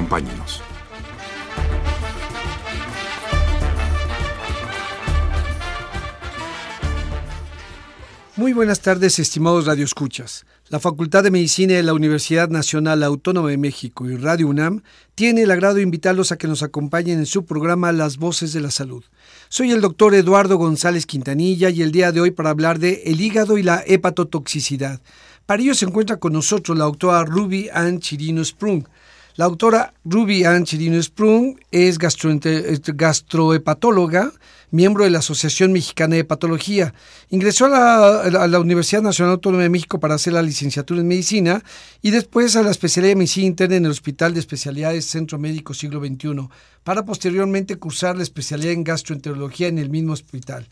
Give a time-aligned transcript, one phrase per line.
[0.00, 0.62] Acompáñenos.
[8.36, 10.46] Muy buenas tardes, estimados radioescuchas.
[10.70, 14.80] La Facultad de Medicina de la Universidad Nacional Autónoma de México y Radio UNAM
[15.14, 18.60] tiene el agrado de invitarlos a que nos acompañen en su programa Las Voces de
[18.60, 19.04] la Salud.
[19.50, 23.20] Soy el doctor Eduardo González Quintanilla y el día de hoy para hablar de el
[23.20, 25.02] hígado y la hepatotoxicidad.
[25.44, 28.84] Para ello se encuentra con nosotros la doctora Ruby Ann Chirino Sprung.
[29.40, 34.32] La doctora Ruby Ann Chirino Sprung es gastrohepatóloga,
[34.70, 36.92] miembro de la Asociación Mexicana de Hepatología.
[37.30, 41.64] Ingresó a la, Universidad Nacional Autónoma de México para hacer la licenciatura en medicina
[42.02, 45.72] y después a la especialidad de medicina interna en el Hospital de Especialidades Centro Médico
[45.72, 46.50] Siglo XXI,
[46.84, 50.68] para posteriormente cursar la especialidad en gastroenterología en el mismo hospital.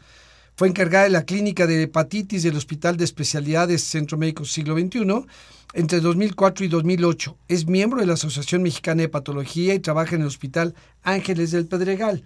[0.59, 5.25] Fue encargada de la clínica de hepatitis del Hospital de Especialidades Centro Médico Siglo XXI
[5.73, 7.37] entre 2004 y 2008.
[7.47, 11.69] Es miembro de la Asociación Mexicana de Hepatología y trabaja en el Hospital Ángeles del
[11.69, 12.25] Pedregal.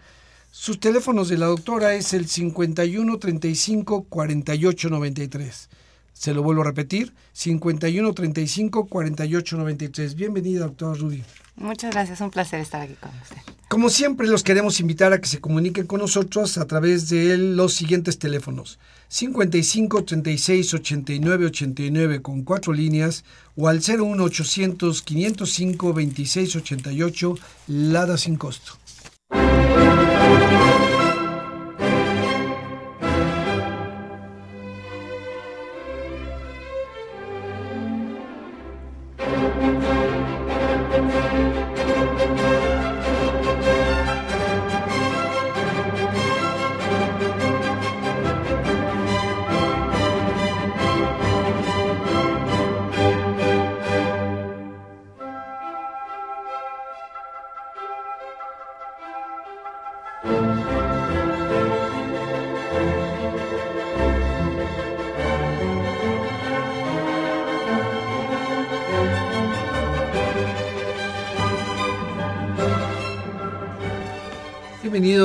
[0.51, 5.69] Sus teléfonos de la doctora es el 51 35 48 93.
[6.15, 10.15] Se lo vuelvo a repetir, 51 35 48 93.
[10.15, 11.23] Bienvenida, doctora Rudy.
[11.57, 13.52] Muchas gracias, un placer estar aquí con usted.
[13.73, 17.73] Como siempre, los queremos invitar a que se comuniquen con nosotros a través de los
[17.73, 18.79] siguientes teléfonos:
[19.09, 23.25] 55 36 89 89 con cuatro líneas
[23.57, 27.35] o al 01 800 505 26 88,
[27.69, 28.75] Lada sin costo.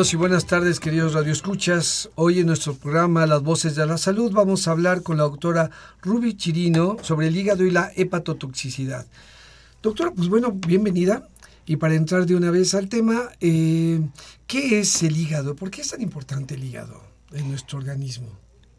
[0.10, 2.10] Y buenas tardes, queridos radioescuchas.
[2.16, 5.70] Hoy en nuestro programa Las Voces de la Salud vamos a hablar con la doctora
[6.02, 9.06] Ruby Chirino sobre el hígado y la hepatotoxicidad.
[9.82, 11.28] Doctora, pues bueno, bienvenida.
[11.66, 14.00] Y para entrar de una vez al tema, eh,
[14.46, 15.56] ¿qué es el hígado?
[15.56, 17.02] ¿Por qué es tan importante el hígado
[17.34, 18.30] en nuestro organismo?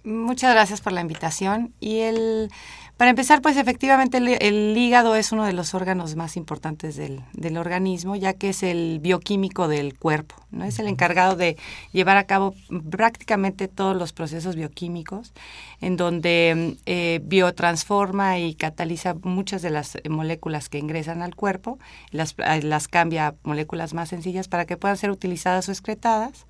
[0.04, 1.74] Muchas gracias por la invitación.
[1.80, 2.50] Y el,
[2.96, 7.22] para empezar, pues efectivamente el, hígado es uno de los órganos más importantes del,
[7.56, 10.64] organismo, ya que es el bioquímico del cuerpo, ¿no?
[10.64, 11.56] Es el encargado de
[11.92, 12.54] llevar a cabo
[12.91, 15.32] prácticamente todos los procesos bioquímicos,
[15.81, 21.78] en donde eh, biotransforma y cataliza muchas de las moléculas que ingresan al cuerpo,
[22.10, 26.47] las, las cambia a moléculas más sencillas para que puedan ser utilizadas o excretadas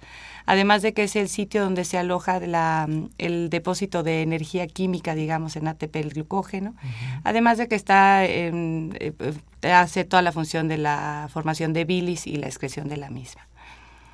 [0.48, 2.88] además de que es el sitio donde se aloja la,
[3.18, 6.74] el depósito de energía química, digamos, en ATP, el glucógeno,
[7.22, 9.12] además de que está eh,
[9.62, 13.46] hace toda la función de la formación de bilis y la excreción de la misma.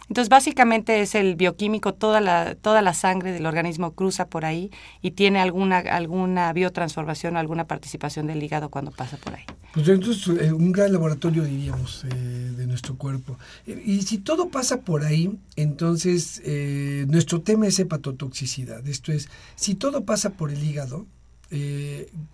[0.08, 4.70] Entonces, básicamente es el bioquímico, toda la, toda la sangre del organismo cruza por ahí
[5.00, 9.44] y tiene alguna, alguna biotransformación, alguna participación del hígado cuando pasa por ahí.
[9.72, 13.38] Pues entonces, eh, un gran laboratorio, diríamos, eh, de nuestro cuerpo.
[13.66, 18.86] Y si todo pasa por ahí, entonces eh, nuestro tema es hepatotoxicidad.
[18.86, 21.06] Esto es, si todo pasa por el hígado,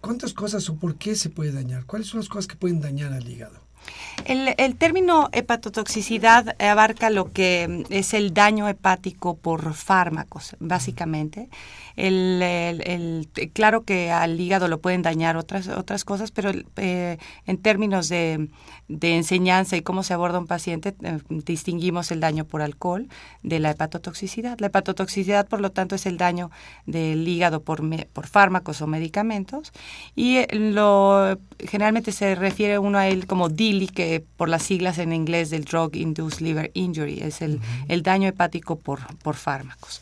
[0.00, 1.84] ¿cuántas cosas o por qué se puede dañar?
[1.84, 3.70] ¿Cuáles son las cosas que pueden dañar al hígado?
[4.25, 11.48] El, término hepatotoxicidad abarca lo que es el daño hepático por fármacos, básicamente.
[12.00, 18.08] El, claro que al hígado lo pueden dañar otras, otras cosas, pero eh, en términos
[18.08, 18.48] de,
[18.88, 23.08] enseñanza y cómo se aborda un paciente, eh, distinguimos el daño por alcohol
[23.42, 24.58] de la hepatotoxicidad.
[24.60, 26.50] La hepatotoxicidad, por lo tanto, es el daño
[26.86, 29.72] del hígado por, por fármacos o medicamentos
[30.16, 34.98] y eh, lo generalmente se refiere uno a él como DILI, que por las siglas
[34.98, 40.00] en inglés del Drug Induced Liver Injury, es el, el daño hepático por, por fármacos.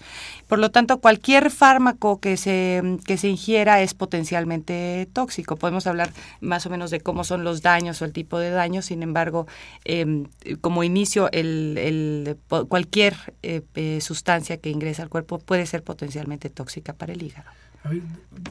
[0.49, 5.57] Por lo tanto, cualquier fármaco que se, que se ingiera es potencialmente tóxico.
[5.57, 8.83] Podemos hablar más o menos de cómo son los daños o el tipo de daño,
[8.83, 9.47] sin embargo,
[9.85, 10.27] em,
[10.61, 12.37] como inicio, el,
[12.69, 17.49] cualquier eh, eh, sustancia que ingresa al cuerpo puede ser potencialmente tóxica para el hígado.
[17.85, 18.03] A ver,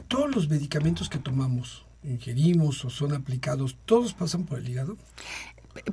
[0.06, 4.96] todos los medicamentos que tomamos, ingerimos o son aplicados, ¿todos pasan por el hígado?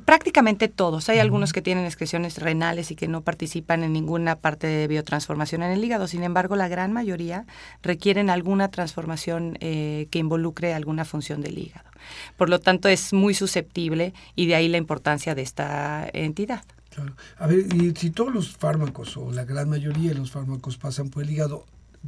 [0.04, 1.08] Prácticamente todos.
[1.08, 5.62] Hay algunos que tienen excreciones renales y que no participan en ninguna parte de biotransformación
[5.62, 6.06] en el hígado.
[6.06, 7.46] Sin embargo, la gran mayoría
[7.82, 11.88] requieren alguna transformación eh, que involucre alguna función del hígado.
[12.36, 16.64] Por lo tanto, es muy susceptible y de ahí la importancia de esta entidad.
[16.94, 17.14] Claro.
[17.38, 21.10] A ver, y si todos los fármacos o la gran mayoría de los fármacos pasan
[21.10, 21.66] por el hígado,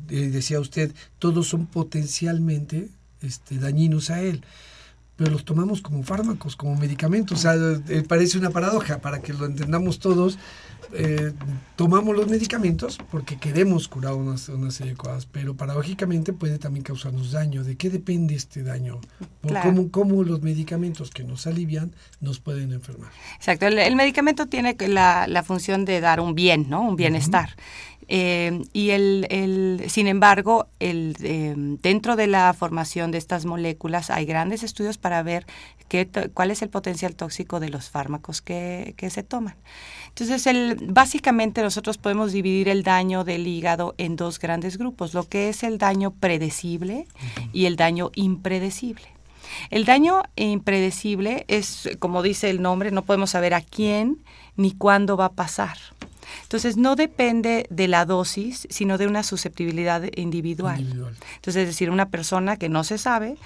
[0.09, 2.89] eh, decía usted, todos son potencialmente
[3.21, 4.45] este, dañinos a él
[5.19, 7.41] pero los tomamos como fármacos, como medicamentos.
[7.41, 7.55] O sea,
[7.89, 10.39] eh, parece una paradoja, para que lo entendamos todos.
[10.95, 11.33] Eh,
[11.77, 16.85] tomamos los medicamentos porque queremos curar una, una, serie de cosas, pero paradójicamente puede también
[16.85, 17.65] causarnos daño.
[17.65, 19.01] ¿De qué depende este daño?
[19.65, 23.11] cómo, cómo, los medicamentos que nos alivian nos pueden enfermar?
[23.37, 26.89] Exacto, el, medicamento tiene la, la, función de dar un bien, ¿no?
[26.89, 27.51] Un bienestar.
[28.09, 34.11] Eh, y el, el, sin embargo, el, eh, dentro de la formación de estas moléculas
[34.11, 35.47] hay grandes estudios para ver
[35.89, 39.57] qué, cuál es el potencial tóxico de los fármacos que, que se toman.
[40.09, 45.25] Entonces, el, básicamente nosotros podemos dividir el daño del hígado en dos grandes grupos, lo
[45.25, 47.07] que es el daño predecible
[47.53, 49.07] y el daño impredecible.
[49.71, 54.19] El daño impredecible es, como dice el nombre, no podemos saber a quién
[54.57, 55.79] ni cuándo va a pasar.
[56.43, 60.81] Entonces, no depende de la dosis, sino de una susceptibilidad individual.
[60.81, 63.37] Entonces, es decir, una persona que no se sabe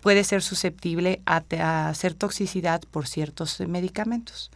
[0.00, 4.50] puede ser susceptible a, hacer toxicidad por ciertos medicamentos.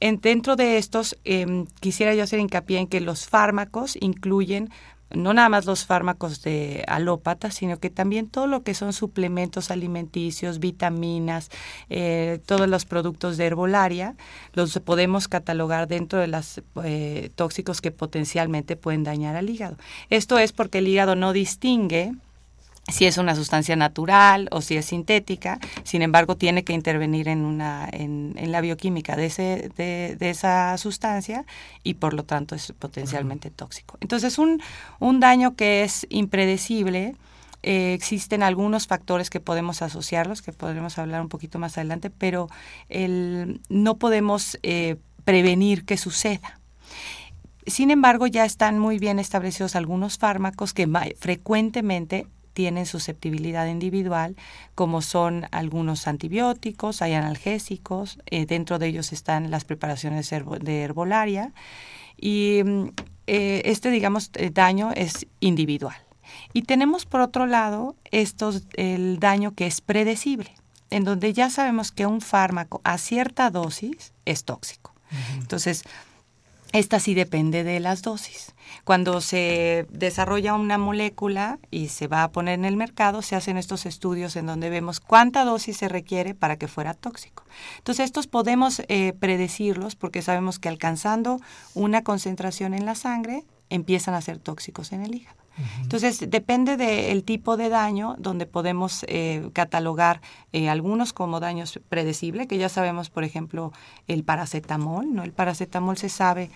[0.00, 4.70] En, dentro de estos, em, quisiera yo hacer hincapié en que los fármacos incluyen
[5.14, 9.70] no nada más los fármacos de alópata, sino que también todo lo que son suplementos
[9.70, 11.50] alimenticios, vitaminas,
[11.90, 14.16] eh, todos los productos de herbolaria,
[14.52, 19.76] los podemos catalogar dentro de los eh, tóxicos que potencialmente pueden dañar al hígado.
[20.10, 22.12] Esto es porque el hígado no distingue
[22.92, 27.44] si es una sustancia natural o si es sintética, sin embargo tiene que intervenir en,
[27.44, 31.46] una, en, la bioquímica de, ese, de, esa sustancia
[31.82, 33.96] y por lo tanto es potencialmente tóxico.
[34.00, 34.62] Entonces un,
[35.00, 37.16] un daño que es impredecible,
[37.62, 42.48] eh, existen algunos factores que podemos asociarlos, que podremos hablar un poquito más adelante, pero
[42.88, 46.58] el, no podemos eh, prevenir que suceda.
[47.66, 54.36] Sin embargo, ya están muy bien establecidos algunos fármacos que frecuentemente tienen susceptibilidad individual,
[54.74, 61.52] como son algunos antibióticos, hay analgésicos, eh, dentro de ellos están las preparaciones de herbolaria
[62.16, 62.88] y mm,
[63.26, 65.96] eh, este, digamos, eh, daño es individual.
[66.52, 70.54] Y tenemos por otro lado estos, el daño que es predecible,
[70.90, 74.92] en donde ya sabemos que un fármaco a cierta dosis es tóxico.
[75.38, 75.84] Entonces,
[76.72, 78.54] esta sí depende de las dosis.
[78.84, 83.58] Cuando se desarrolla una molécula y se va a poner en el mercado, se hacen
[83.58, 87.44] estos estudios en donde vemos cuánta dosis se requiere para que fuera tóxico.
[87.78, 91.40] Entonces, estos podemos eh, predecirlos porque sabemos que alcanzando
[91.74, 95.41] una concentración en la sangre, empiezan a ser tóxicos en el hígado.
[95.82, 100.20] Entonces, depende del tipo de daño donde podemos eh, catalogar
[100.52, 103.72] eh, algunos como daños predecibles, que ya sabemos, por ejemplo,
[104.08, 105.22] el paracetamol, ¿no?
[105.22, 106.50] El paracetamol se sabe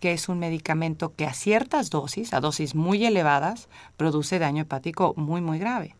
[0.00, 5.14] que es un medicamento que a ciertas dosis, a dosis muy elevadas, produce daño hepático
[5.16, 5.94] muy, muy grave.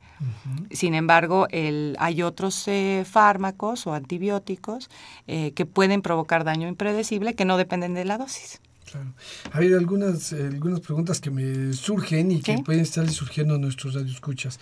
[0.70, 4.90] Sin embargo, el, hay otros eh, fármacos o antibióticos
[5.26, 8.60] que pueden provocar daño impredecible que no dependen de la dosis.
[8.90, 9.12] Claro.
[9.52, 13.94] Hay algunas, eh, algunas preguntas que me surgen y que pueden estar surgiendo a nuestros
[13.94, 14.58] radioescuchas.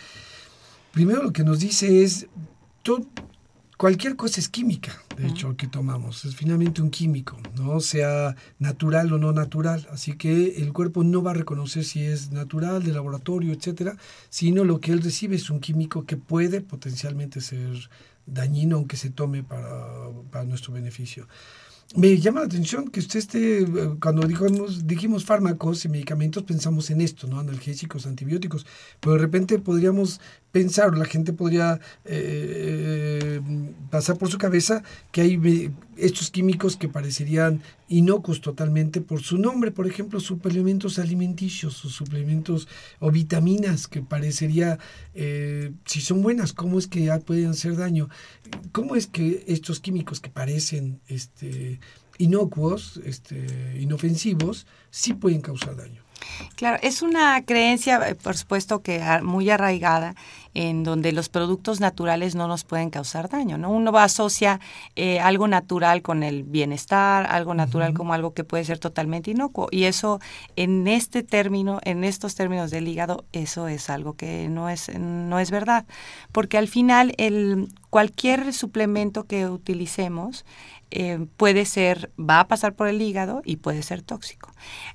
[0.92, 2.26] Primero lo que nos dice es,
[2.82, 3.06] todo,
[3.78, 6.24] cualquier cosa es química, de hecho, que tomamos.
[6.24, 7.80] Es finalmente un químico, ¿no?
[7.80, 9.88] Sea natural o no natural.
[9.90, 13.96] Así que el cuerpo no va a reconocer si es natural, de laboratorio, etcétera,
[14.28, 17.88] sino lo que él recibe es un químico que puede potencialmente ser
[18.26, 19.86] dañino, aunque se tome para,
[20.30, 21.28] para nuestro beneficio.
[21.96, 23.66] Me llama la atención que usted esté, eh,
[24.00, 27.38] cuando dijimos, dijimos fármacos y medicamentos, pensamos en esto, ¿no?
[27.38, 28.66] Analgésicos, antibióticos,
[29.00, 30.20] pero de repente podríamos
[30.52, 33.40] pensar, la gente podría eh,
[33.90, 39.70] pasar por su cabeza que hay estos químicos que parecerían inocuos totalmente por su nombre,
[39.70, 44.78] por ejemplo, suplementos alimenticios o suplementos o vitaminas que parecería,
[45.14, 48.08] eh, si son buenas, ¿cómo es que ya pueden hacer daño?
[48.72, 51.80] ¿Cómo es que estos químicos que parecen este,
[52.18, 56.07] inocuos, este, inofensivos, sí pueden causar daño?
[56.56, 60.14] Claro, es una creencia, eh, por supuesto, que muy arraigada
[60.54, 63.70] en donde los productos naturales no nos pueden causar daño, ¿no?
[63.70, 64.58] Uno va a asocia
[64.96, 69.68] eh, algo natural con el bienestar, algo natural como algo que puede ser totalmente inocuo
[69.70, 70.18] y eso
[70.56, 75.38] en este término, en estos términos del hígado, eso es algo que no es no
[75.38, 75.84] es verdad,
[76.32, 80.44] porque al final el cualquier suplemento que utilicemos
[80.90, 84.50] eh, puede ser, va a pasar por el hígado y puede ser tóxico.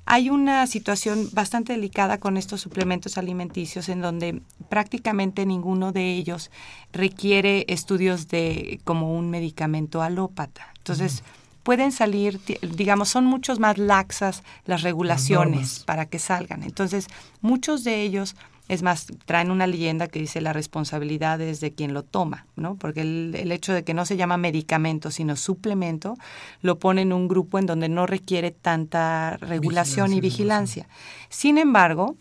[0.06, 6.50] Hay una situación bastante delicada con estos suplementos alimenticios en donde prácticamente ninguno de ellos
[6.92, 10.72] requiere estudios de como un medicamento alópata.
[10.78, 11.22] Entonces,
[11.62, 16.62] pueden salir, digamos, son muchos más laxas las regulaciones para que salgan.
[16.62, 17.08] Entonces,
[17.40, 18.36] muchos de ellos
[18.68, 22.76] es más, traen una leyenda que dice la responsabilidad es de quien lo toma, ¿no?
[22.76, 26.16] Porque el, hecho de que no se llama medicamento, sino suplemento,
[26.62, 30.88] lo pone en un grupo en donde no requiere tanta regulación y vigilancia.
[31.28, 32.16] Sin embargo,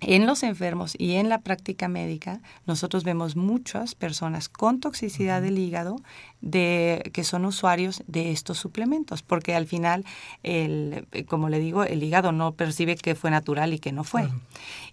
[0.00, 5.58] en los enfermos y en la práctica médica, nosotros vemos muchas personas con toxicidad del
[5.58, 5.96] hígado
[6.40, 10.04] de, que son usuarios de estos suplementos, porque al final,
[10.42, 14.28] el, como le digo, el hígado no percibe que fue natural y que no fue.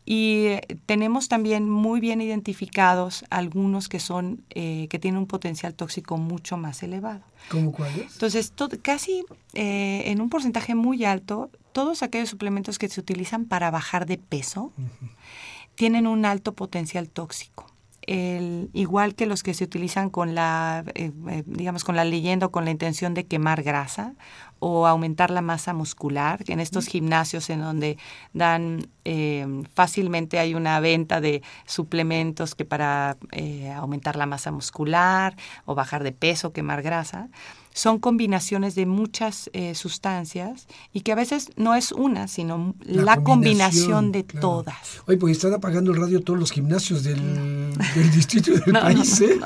[0.06, 0.48] Y
[0.86, 6.58] tenemos también muy bien identificados algunos que son eh, que tienen un potencial tóxico mucho
[6.58, 7.22] más elevado.
[7.50, 8.14] ¿Cómo cuáles?
[8.14, 9.24] Entonces, casi
[9.54, 14.18] eh, en un porcentaje muy alto todos aquellos suplementos que se utilizan para bajar de
[14.18, 14.74] peso
[15.76, 17.68] tienen un alto potencial tóxico.
[18.02, 22.48] El, igual que los que se utilizan con la, eh, eh, digamos, con la leyenda
[22.48, 24.16] o con la intención de quemar grasa
[24.58, 28.00] o aumentar la masa muscular, en estos gimnasios en donde
[28.34, 33.18] dan eh, fácilmente hay una venta de suplementos que para
[33.76, 37.30] aumentar la masa muscular o bajar de peso, quemar grasa
[37.78, 43.18] son combinaciones de muchas eh, sustancias y que a veces no es una, sino la,
[43.22, 45.04] combinación, de todas.
[45.06, 47.72] Oye, pues están apagando el radio todos los gimnasios del,
[48.16, 49.40] distrito del país, ¿eh?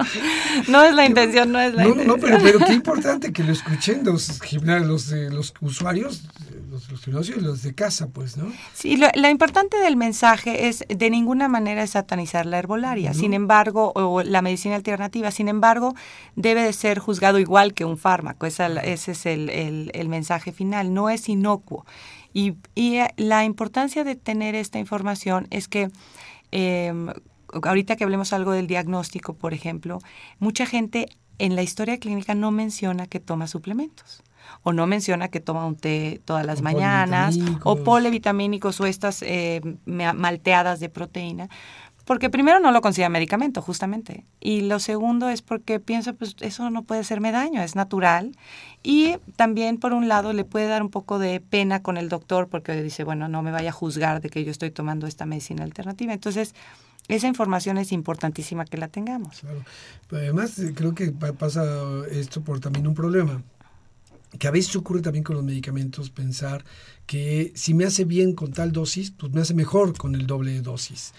[0.70, 2.08] No, es la intención, no es la intención.
[2.08, 6.24] No, pero, pero qué importante que lo escuchen los, los, los usuarios
[6.72, 8.52] los, gimnasios y los de casa, pues, ¿no?
[8.74, 14.24] Sí, lo, importante del mensaje es de ninguna manera satanizar la herbolaria, sin embargo, o
[14.24, 15.96] la medicina alternativa, sin embargo,
[16.36, 18.21] debe de ser juzgado igual que un fármaco,
[18.84, 21.86] ese es el, mensaje final, no es inocuo.
[22.34, 25.90] Y, eh, la importancia de tener esta información es que
[26.52, 27.10] em,
[27.64, 30.00] ahorita que hablemos algo del diagnóstico, por ejemplo,
[30.40, 31.08] mucha gente
[31.40, 34.24] en la historia clínica no menciona que toma suplementos
[34.64, 39.62] o no menciona que toma un té todas las mañanas, o polivitamínicos o estas eh,
[39.86, 41.50] malteadas de proteína,
[42.06, 44.26] porque primero no lo considera medicamento, justamente.
[44.40, 48.32] Y lo segundo es porque piensa, pues eso no puede hacerme daño, es natural.
[48.84, 52.48] Y también, por un lado, le puede dar un poco de pena con el doctor
[52.48, 55.64] porque dice, bueno, no me vaya a juzgar de que yo estoy tomando esta medicina
[55.64, 56.14] alternativa.
[56.14, 56.56] Entonces,
[57.08, 59.40] esa información es importantísima que la tengamos.
[59.40, 59.64] Claro.
[60.12, 61.64] además, eh, creo que pasa
[62.10, 63.44] esto por también un problema
[64.40, 66.64] que a veces ocurre también con los medicamentos pensar
[67.06, 70.52] que si me hace bien con tal dosis, pues me hace mejor con el doble
[70.52, 71.14] de dosis.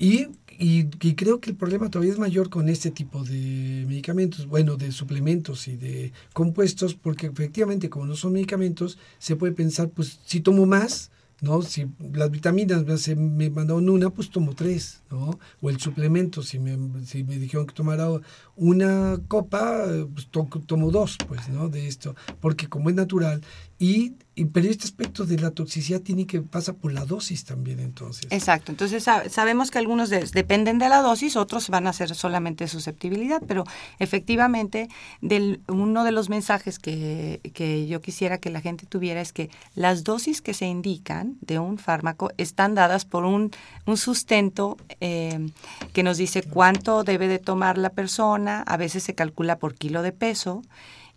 [0.00, 0.28] Y,
[0.58, 4.92] y, creo que el problema todavía es mayor con este tipo de medicamentos, bueno, de
[4.92, 10.40] suplementos y de compuestos, porque efectivamente como no son medicamentos, se puede pensar, pues si
[10.40, 11.10] tomo más,
[11.42, 11.60] ¿no?
[11.60, 15.38] Si las vitaminas me, me mandaron una, pues tomo tres, ¿no?
[15.60, 18.08] O el suplemento, si me, si me dijeron que tomara
[18.56, 21.68] una copa, pues tomo dos, pues, ¿no?
[21.68, 23.42] De esto, porque como es natural
[23.78, 24.14] y
[24.46, 28.26] pero este aspecto de la toxicidad tiene que pasa por la dosis también entonces.
[28.30, 33.42] Exacto, entonces sabemos que algunos dependen de la dosis, otros van a ser solamente susceptibilidad,
[33.46, 33.64] pero
[33.98, 34.88] efectivamente
[35.20, 39.50] del, uno de los mensajes que, que yo quisiera que la gente tuviera es que
[39.74, 43.50] las dosis que se indican de un fármaco están dadas por un,
[43.86, 45.50] un sustento eh,
[45.92, 50.02] que nos dice cuánto debe de tomar la persona, a veces se calcula por kilo
[50.02, 50.62] de peso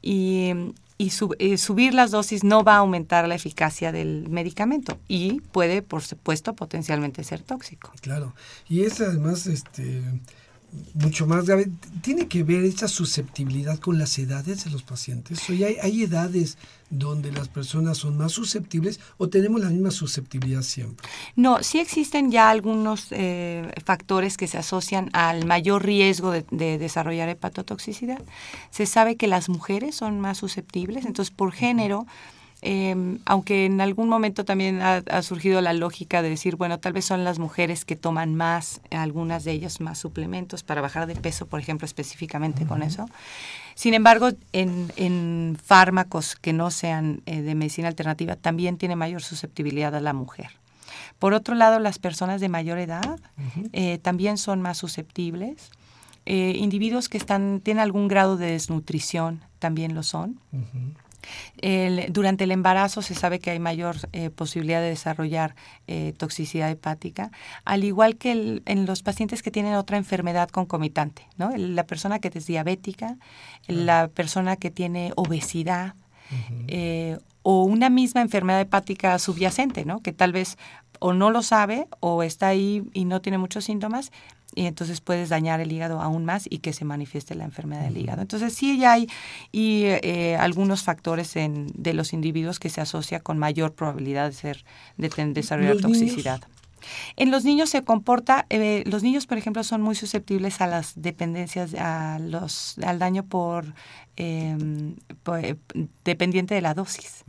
[0.02, 0.54] y,
[0.98, 5.82] y eh, subir las dosis no va a aumentar la eficacia del medicamento y puede,
[5.82, 7.92] por supuesto, potencialmente ser tóxico.
[8.02, 8.34] Claro,
[8.70, 10.02] y es además este
[10.94, 11.70] mucho más grave.
[12.02, 15.50] ¿Tiene que ver esa susceptibilidad con las edades de los pacientes?
[15.50, 16.58] ¿O hay, hay, edades
[16.90, 21.08] donde las personas son más susceptibles o tenemos la misma susceptibilidad siempre?
[21.36, 26.44] No, sí existen ya algunos eh, factores que se asocian al mayor riesgo de,
[26.78, 28.22] desarrollar hepatotoxicidad.
[28.70, 32.06] Se sabe que las mujeres son más susceptibles, entonces por género...
[32.66, 37.04] Em, aunque en algún momento también ha, surgido la lógica de decir, bueno, tal vez
[37.04, 41.46] son las mujeres que toman más, algunas de ellas más suplementos para bajar de peso,
[41.46, 43.10] por ejemplo, específicamente con eso.
[43.76, 49.94] Sin embargo, en, fármacos que no sean eh, de medicina alternativa, también tiene mayor susceptibilidad
[49.94, 50.52] a la mujer.
[51.20, 53.20] Por otro lado, las personas de mayor edad
[53.74, 55.70] eh, también son más susceptibles.
[56.26, 60.40] Eh, individuos que están, tienen algún grado de desnutrición también lo son.
[62.10, 65.56] Durante el embarazo se sabe que hay mayor eh, posibilidad de desarrollar
[65.88, 67.32] eh, toxicidad hepática,
[67.66, 71.52] al igual que en los pacientes que tienen otra enfermedad concomitante, ¿no?
[71.56, 73.18] La persona que es diabética,
[73.68, 75.96] la persona que tiene obesidad
[77.44, 80.02] o una misma enfermedad hepática subyacente, ¿no?
[80.02, 80.58] Que tal vez
[81.00, 84.12] o no lo sabe o está ahí y no tiene muchos síntomas
[84.56, 87.98] y entonces puedes dañar el hígado aún más y que se manifieste la enfermedad del
[87.98, 88.22] hígado.
[88.22, 89.08] Entonces sí ya hay
[89.52, 94.34] y, eh, algunos factores en, de los individuos que se asocia con mayor probabilidad de
[94.34, 94.66] ser
[94.98, 96.42] de, desarrollar toxicidad.
[97.16, 100.94] En los niños se comporta, eh, los niños por ejemplo son muy susceptibles a las
[100.96, 103.74] dependencias, a los, al daño por
[104.16, 104.56] eh,
[106.04, 107.24] dependiente de la dosis.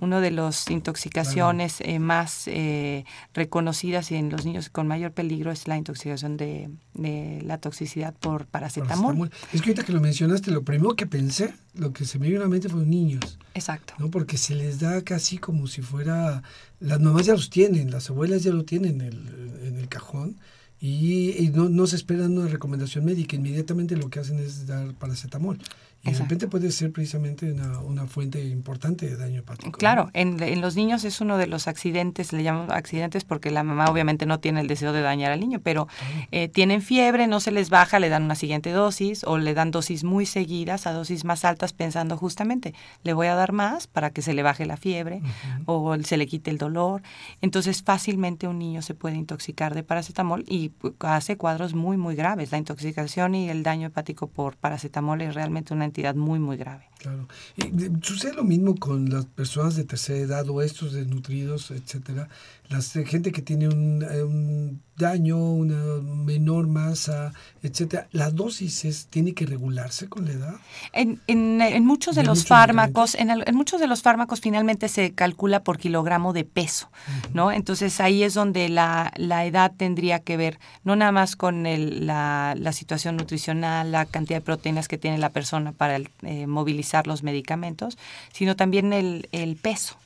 [0.00, 5.66] Una de las intoxicaciones eh, más eh, reconocidas en los niños con mayor peligro es
[5.66, 9.30] la intoxicación de, la toxicidad por paracetamol.
[9.52, 12.40] Es que ahorita que lo mencionaste, lo primero que pensé, lo que se me vino
[12.40, 13.38] a la mente fue niños.
[13.54, 13.94] Exacto.
[13.98, 14.10] ¿no?
[14.10, 16.42] Porque se les da casi como si fuera...
[16.80, 20.36] Las mamás ya los tienen, las abuelas ya lo tienen en el, en el cajón
[20.78, 25.58] y, no, no, se espera una recomendación médica, inmediatamente lo que hacen es dar paracetamol.
[26.06, 29.78] Y de repente puede ser precisamente una, una, fuente importante de daño hepático.
[29.78, 33.62] Claro, en, en, los niños es uno de los accidentes, le llamamos accidentes porque la
[33.62, 35.88] mamá obviamente no tiene el deseo de dañar al niño, pero
[36.30, 39.70] eh, tienen fiebre, no se les baja, le dan una siguiente dosis o le dan
[39.70, 44.10] dosis muy seguidas a dosis más altas pensando justamente, le voy a dar más para
[44.10, 45.22] que se le baje la fiebre
[45.66, 47.02] o se le quite el dolor.
[47.40, 52.52] Entonces fácilmente un niño se puede intoxicar de paracetamol y hace cuadros muy, muy graves.
[52.52, 56.84] La intoxicación y el daño hepático por paracetamol es realmente una entidad muy, muy grave.
[56.98, 57.28] Claro.
[57.56, 57.70] Y
[58.02, 62.28] sucede lo mismo con las personas de tercera edad o estos desnutridos, etcétera.
[62.68, 68.08] La gente que tiene un, eh, un, daño, una menor masa, etcétera.
[68.12, 70.54] ¿La dosis es, tiene que regularse con la edad?
[70.92, 75.62] En, en, muchos de, los fármacos, en, en, muchos de los fármacos finalmente se calcula
[75.62, 76.90] por kilogramo de peso,
[77.34, 77.52] ¿no?
[77.52, 82.06] Entonces ahí es donde la, la, edad tendría que ver, no nada más con el,
[82.06, 86.85] la, la, situación nutricional, la cantidad de proteínas que tiene la persona para eh, movilizar
[87.06, 87.98] los medicamentos,
[88.32, 89.96] sino también el, el peso.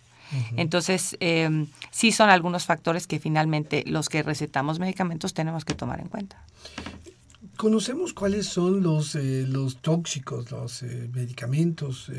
[0.57, 6.01] Entonces, eh, sí son algunos factores que finalmente los que recetamos medicamentos tenemos que tomar
[6.01, 6.37] en cuenta.
[7.57, 12.11] ¿Conocemos cuáles son los, eh, los tóxicos, los eh, medicamentos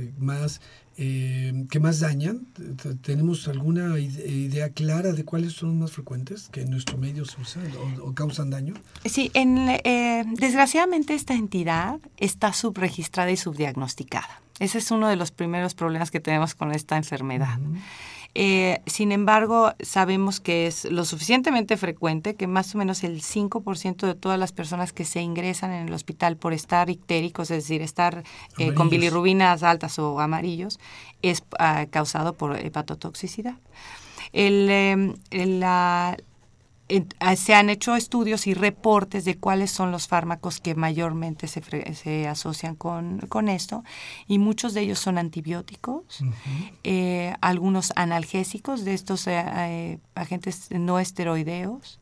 [1.04, 2.48] eh, más que más dañan?
[3.02, 7.42] ¿Tenemos alguna idea clara de cuáles son los más frecuentes que en nuestro medio se
[7.42, 7.64] usan
[8.02, 8.76] o, causan daño?
[9.06, 9.66] Sí, en,
[10.36, 14.42] desgraciadamente esta entidad está subregistrada y subdiagnosticada.
[14.60, 17.58] Ese es uno de los primeros problemas que tenemos con esta enfermedad.
[18.34, 24.08] Eh, sin embargo, sabemos que es lo suficientemente frecuente que más o menos el 5%
[24.08, 27.82] de todas las personas que se ingresan en el hospital por estar ictéricos, es decir,
[27.82, 28.24] estar
[28.58, 30.80] eh, con bilirrubinas altas o amarillos,
[31.22, 33.56] es ah, causado por hepatotoxicidad.
[34.32, 36.16] El, em, la,
[37.36, 41.62] se han hecho estudios y reportes de cuáles son los fármacos que mayormente se,
[41.94, 43.84] se asocian con, con, esto
[44.28, 46.24] y muchos de ellos son antibióticos,
[46.84, 52.00] eh, algunos analgésicos de estos eh, eh, agentes no esteroideos,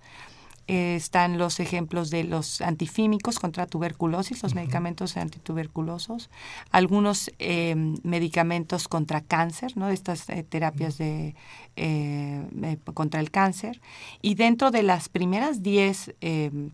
[0.69, 6.29] eh, están los ejemplos de los antifímicos contra tuberculosis, los medicamentos antituberculosos,
[6.69, 9.89] algunos eh, medicamentos contra cáncer, ¿no?
[9.89, 11.33] estas eh, terapias de,
[12.93, 13.81] contra el cáncer.
[14.21, 16.13] Y dentro de las primeras 10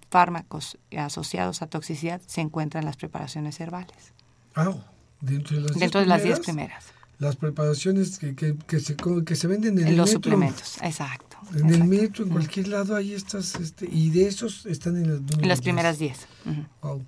[0.10, 4.12] fármacos asociados a toxicidad se encuentran las preparaciones herbales.
[5.22, 9.36] dentro de las, dentro de las 10 primeras las preparaciones que, que, que, se, que
[9.36, 11.35] se venden en, los suplementos, exacto.
[11.56, 15.40] En el metro, en cualquier lado, hay estas, este, y de esos están en las,
[15.40, 16.18] en las primeras 10.
[16.82, 17.04] Wow.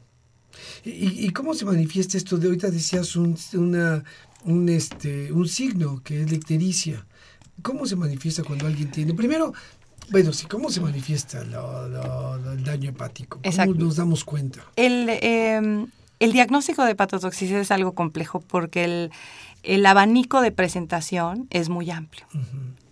[0.83, 2.37] ¿Y, ¿Y, cómo se manifiesta esto?
[2.37, 4.03] De ahorita decías un, una,
[4.43, 7.05] un, este, un signo que es lectericia.
[7.61, 9.13] ¿Cómo se manifiesta cuando alguien tiene?
[9.13, 9.53] Primero,
[10.09, 13.39] bueno, sí, ¿cómo se manifiesta el daño hepático?
[13.43, 14.61] ¿Cómo nos damos cuenta?
[14.75, 15.87] El, eh,
[16.19, 19.11] el diagnóstico de hepatotoxicidad es algo complejo porque el,
[19.63, 22.25] el abanico de presentación es muy amplio.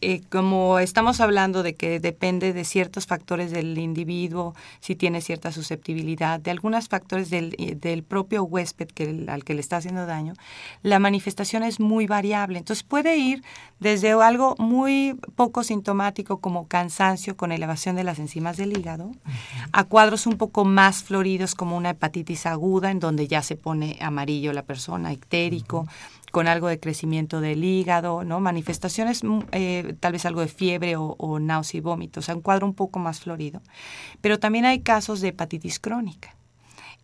[0.07, 5.51] Eh, como estamos hablando de que depende de ciertos factores del individuo, si tiene cierta
[5.51, 10.05] susceptibilidad, de algunos factores del, eh, del propio huésped que, al que le está haciendo
[10.05, 10.33] daño,
[10.83, 12.59] la manifestación es muy variable.
[12.59, 13.41] Entonces puede ir
[13.79, 19.09] desde algo muy poco sintomático como cansancio con elevación de las enzimas del hígado,
[19.71, 23.97] a cuadros un poco más floridos como una hepatitis aguda en donde ya se pone
[23.99, 25.87] amarillo la persona, ictérico,
[26.35, 28.41] con algo de crecimiento del hígado, ¿no?
[28.41, 32.35] Manifestaciones, mm, eh, tal vez algo de fiebre o, o náusea y vómito, o sea,
[32.35, 33.61] un cuadro un poco más florido.
[34.19, 36.35] Pero también hay casos de hepatitis crónica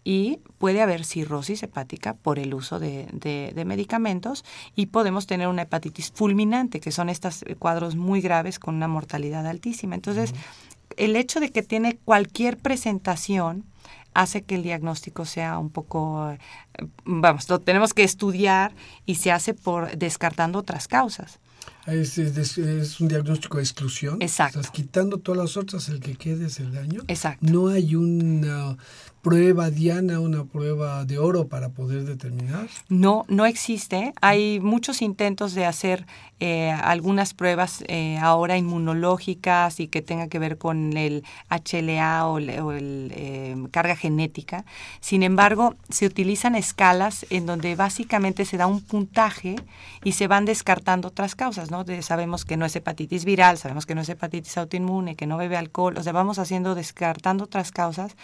[0.03, 3.07] y puede haber cirrosis hepática por el uso de,
[3.55, 4.43] de, medicamentos
[4.75, 9.47] y podemos tener una hepatitis fulminante, que son estos cuadros muy graves con una mortalidad
[9.47, 9.95] altísima.
[9.95, 10.33] Entonces,
[10.97, 13.63] el hecho de que tiene cualquier presentación
[14.13, 16.39] hace que el diagnóstico sea un poco, eh,
[17.05, 18.73] vamos, lo tenemos que estudiar
[19.05, 21.39] y se hace por descartando otras causas.
[21.87, 24.21] Es, es, un diagnóstico de exclusión.
[24.21, 24.59] Exacto.
[24.59, 27.01] Estás quitando todas las otras, el que quede es el daño.
[27.07, 27.45] Exacto.
[27.49, 28.77] No hay una
[29.21, 32.67] prueba diana, una prueba de oro para poder determinar?
[32.89, 34.13] No, no existe.
[34.21, 36.05] Hay muchos intentos de hacer
[36.39, 42.39] eh, algunas pruebas eh, ahora inmunológicas y que tenga que ver con el HLA o,
[42.39, 44.65] el eh, carga genética.
[45.01, 49.55] Sin embargo, se utilizan escalas en donde básicamente se da un puntaje
[50.03, 51.83] y se van descartando otras causas, ¿no?
[52.01, 55.57] sabemos que no es hepatitis viral, sabemos que no es hepatitis autoinmune, que no bebe
[55.57, 58.15] alcohol, o sea, vamos haciendo descartando otras causas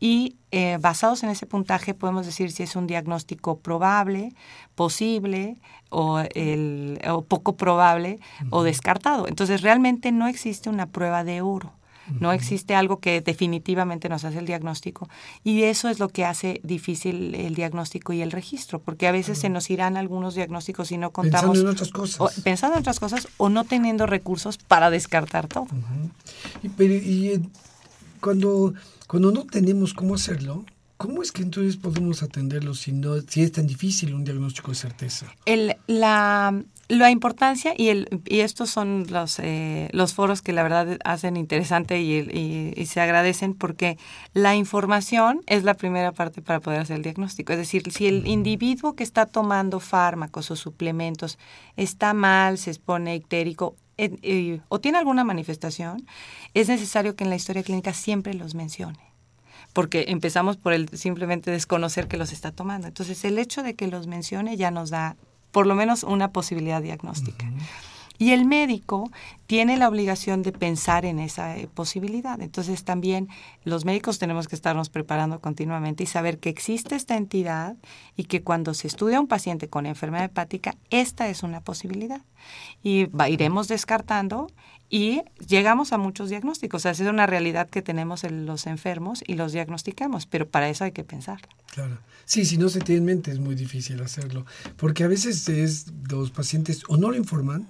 [0.00, 4.32] y eh, basados en ese puntaje podemos decir si es un diagnóstico probable,
[4.74, 5.58] posible
[5.90, 9.28] o, el, o poco probable o descartado.
[9.28, 11.74] Entonces realmente no existe una prueba de oro.
[12.18, 15.08] No existe algo que definitivamente nos hace el diagnóstico
[15.44, 19.38] y eso es lo que hace difícil el diagnóstico y el registro, porque a veces
[19.38, 21.50] se nos irán algunos diagnósticos y no contamos.
[21.50, 22.20] Pensando en otras cosas.
[22.20, 25.66] O, pensando en otras cosas o no teniendo recursos para descartar todo.
[26.62, 27.40] y, y eh,
[28.20, 28.74] cuando
[29.10, 30.64] cuando no tenemos cómo hacerlo,
[31.00, 34.74] ¿cómo es que entonces podemos atenderlo si, no, si es tan difícil un diagnóstico de
[34.74, 35.34] certeza?
[35.46, 40.62] El, la, la importancia, y, el, y estos son los, eh, los foros que la
[40.62, 43.96] verdad hacen interesante y, y, se agradecen porque
[44.34, 47.54] la información es la primera parte para poder hacer el diagnóstico.
[47.54, 51.38] Es decir, si el individuo que está tomando fármacos o suplementos
[51.78, 56.06] está mal, se expone ictérico, eh, o tiene alguna manifestación,
[56.52, 59.09] es necesario que en la historia clínica siempre los mencione
[59.72, 62.88] porque empezamos por el simplemente desconocer que los está tomando.
[62.88, 65.16] Entonces, el hecho de que los mencione ya nos da
[65.52, 67.46] por lo menos una posibilidad diagnóstica.
[68.20, 69.10] Y el médico
[69.46, 72.38] tiene la obligación de pensar en esa eh, posibilidad.
[72.42, 73.28] Entonces también
[73.64, 77.76] los médicos tenemos que estarnos preparando continuamente y saber que existe esta entidad
[78.16, 82.20] y que cuando se estudia un paciente con enfermedad hepática, esta es una posibilidad.
[82.82, 84.48] Y iremos descartando
[84.90, 86.80] y llegamos a muchos diagnósticos.
[86.80, 90.68] O sea, es una realidad que tenemos en los enfermos y los diagnosticamos, pero para
[90.68, 91.40] eso hay que pensar.
[91.72, 91.96] Claro.
[92.26, 94.44] Sí, si no se tiene en mente es muy difícil hacerlo,
[94.76, 97.66] porque a veces es, los pacientes o no lo informan,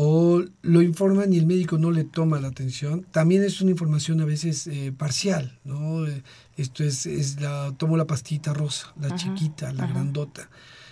[0.00, 3.04] o lo informan y el médico no le toma la atención.
[3.10, 6.06] También es una información a veces eh, parcial, ¿no?
[6.06, 6.22] Eh,
[6.56, 10.48] esto es, es la, tomo la pastita rosa, la chiquita, la grandota.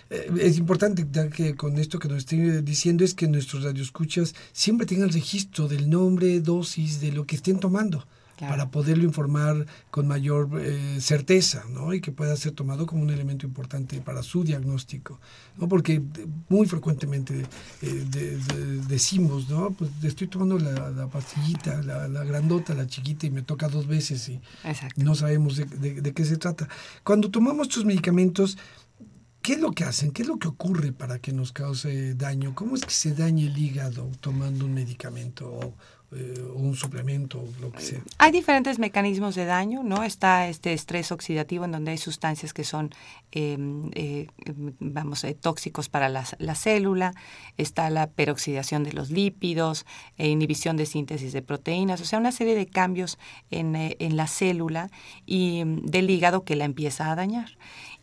[0.09, 4.85] Eh, es importante que con esto que nos estoy diciendo es que nuestros radioescuchas siempre
[4.85, 8.05] tengan el registro del nombre, dosis, de lo que estén tomando
[8.39, 11.93] para poderlo informar con mayor eh, certeza, ¿no?
[11.93, 15.19] Y que pueda ser tomado como un elemento importante para su diagnóstico,
[15.57, 15.67] ¿no?
[15.67, 16.01] Porque
[16.49, 17.45] muy frecuentemente
[17.81, 18.39] eh,
[18.87, 19.71] decimos, ¿no?
[19.71, 24.39] Pues estoy tomando la, pastillita, la, grandota, la chiquita y me toca dos veces y
[24.97, 26.67] no sabemos de, qué se trata.
[27.03, 28.57] Cuando tomamos estos medicamentos,
[29.47, 30.11] ¿Qué es lo que hacen?
[30.11, 32.53] ¿Qué es lo que ocurre para que nos cause daño?
[32.53, 35.73] ¿Cómo es que se daña el hígado tomando un medicamento
[36.13, 37.99] eh, un suplemento, lo que sea.
[38.17, 40.03] Hay diferentes mecanismos de daño, ¿no?
[40.03, 42.91] Está este estrés oxidativo en donde hay sustancias que son,
[43.33, 44.27] em, eh,
[44.79, 47.13] vamos, eh, tóxicos para la, célula,
[47.57, 49.85] está la peroxidación de los lípidos,
[50.17, 53.19] e inhibición de síntesis de proteínas, o sea, una serie de cambios
[53.51, 54.89] en, en la célula
[55.25, 57.57] y mm, del hígado que la empieza a dañar.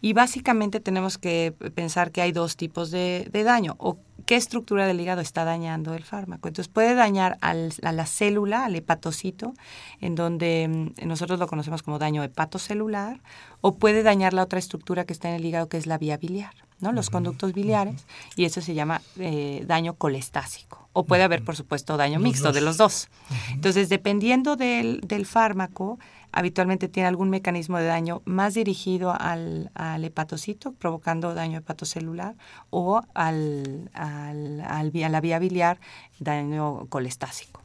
[0.05, 5.01] Y básicamente tenemos que pensar que hay dos tipos de, daño o qué estructura del
[5.01, 6.47] hígado está dañando el fármaco.
[6.47, 9.55] Entonces puede dañar a la célula, al hepatocito,
[10.03, 13.23] en donde mm, nosotros lo conocemos como daño hepatocelular,
[13.63, 16.19] o puede dañar la otra estructura que está en el hígado, que es la vía
[16.19, 16.93] biliar, ¿no?
[16.93, 18.05] los conductos biliares,
[18.37, 20.87] y eso se llama eh, daño colestásico.
[20.93, 23.09] O puede haber, por supuesto, daño mixto de los dos.
[23.53, 25.99] Entonces, dependiendo del, del fármaco,
[26.35, 32.35] habitualmente tiene algún mecanismo de daño más dirigido al, al hepatocito, provocando daño hepatocelular,
[32.71, 35.79] o al, al, a la vía biliar,
[36.19, 37.63] daño colestásico.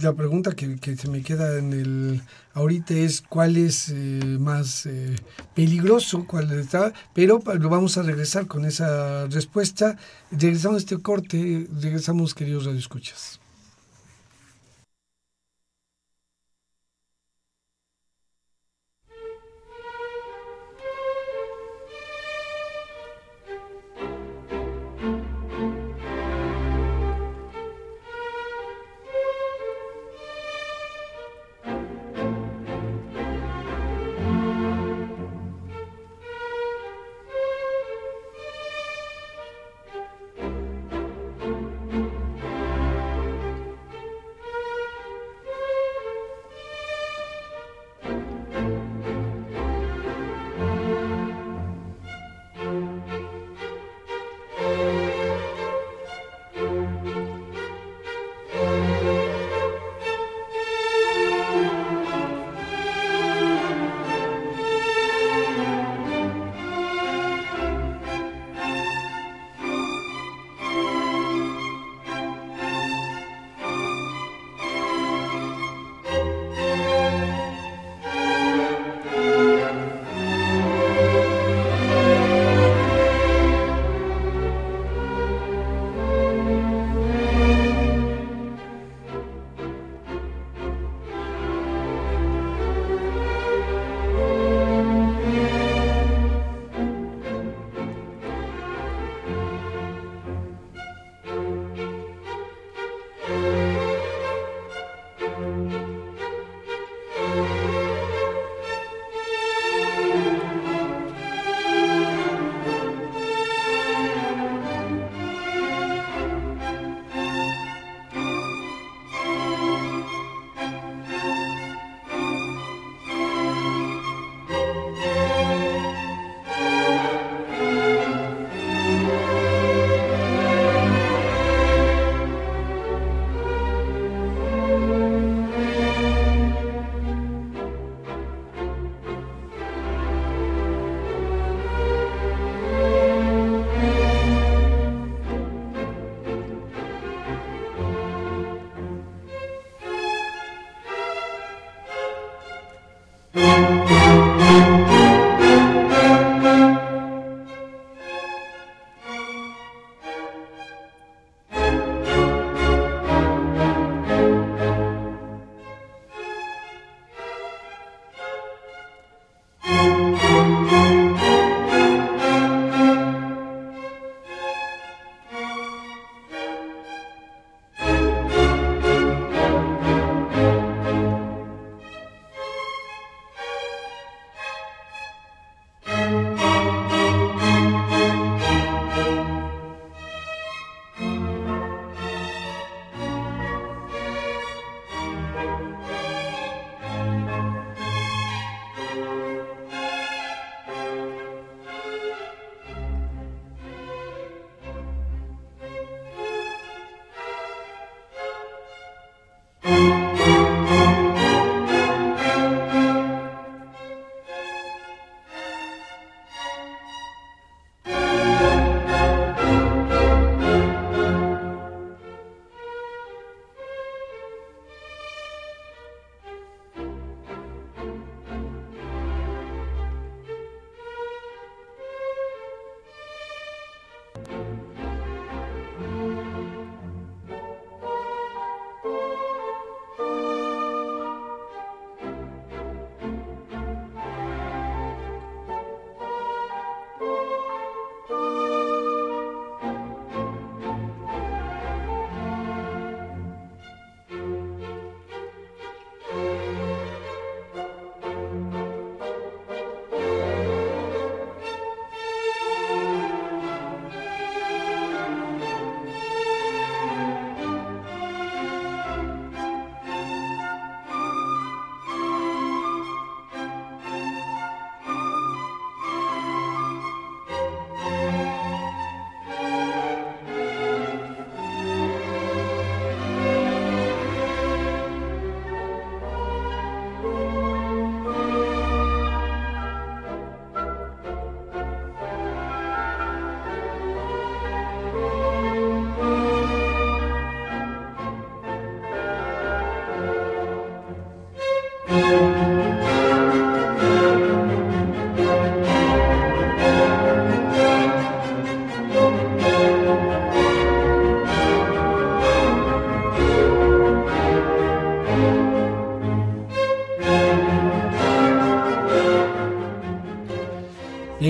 [0.00, 2.22] La pregunta que, que, se me queda en el
[2.54, 5.16] ahorita es cuál es eh, más eh,
[5.54, 9.96] peligroso, cuál está, pero vamos a regresar con esa respuesta.
[10.30, 13.39] Regresamos a este corte, regresamos queridos radioescuchas.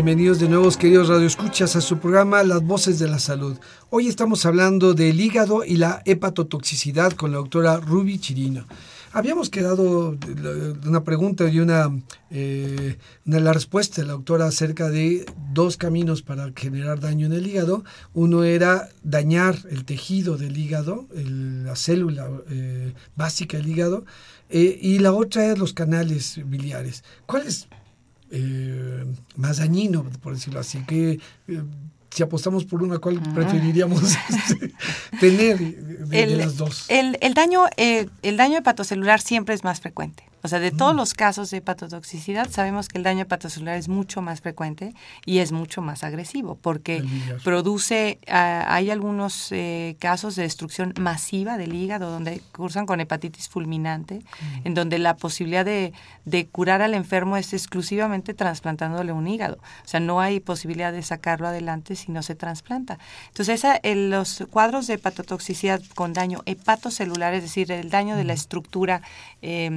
[0.03, 3.59] Bienvenidos de nuevo, queridos radioescuchas, a su programa Las Voces de la Salud.
[3.91, 8.65] Hoy estamos hablando del hígado y la hepatotoxicidad con la doctora Ruby Chirino.
[9.13, 11.91] Habíamos quedado de una pregunta y una,
[12.31, 17.35] eh, una, la respuesta de la doctora acerca de dos caminos para generar daño en
[17.35, 17.85] el hígado.
[18.15, 24.07] Uno era dañar el tejido del hígado, la célula eh, básica del hígado,
[24.49, 27.05] eh, y la otra es los canales biliares.
[27.27, 27.69] ¿Cuál es
[28.31, 29.05] eh,
[29.37, 30.81] más dañino, por decirlo así?
[30.85, 31.19] que
[32.11, 34.73] si apostamos por una, ¿cuál preferiríamos este,
[35.21, 36.87] tener de, las dos?
[36.89, 40.30] El, el daño, el daño hepatocelular siempre es más frecuente.
[40.43, 40.97] O sea, de todos mm.
[40.97, 44.95] los casos de hepatotoxicidad, sabemos que el daño hepatocelular es mucho más frecuente
[45.27, 47.05] y es mucho más agresivo porque
[47.45, 53.49] produce, ah, hay algunos eh, casos de destrucción masiva del hígado donde cursan con hepatitis
[53.49, 54.67] fulminante, mm.
[54.67, 55.93] en donde la posibilidad de,
[56.53, 59.59] curar al enfermo es exclusivamente trasplantándole un hígado.
[59.85, 62.99] O sea, no hay posibilidad de sacarlo adelante si no se trasplanta.
[63.29, 68.33] Entonces, esa, los cuadros de hepatotoxicidad con daño hepatocelular, es decir, el daño de la
[68.33, 68.37] mm.
[68.37, 69.03] estructura,
[69.43, 69.69] eh,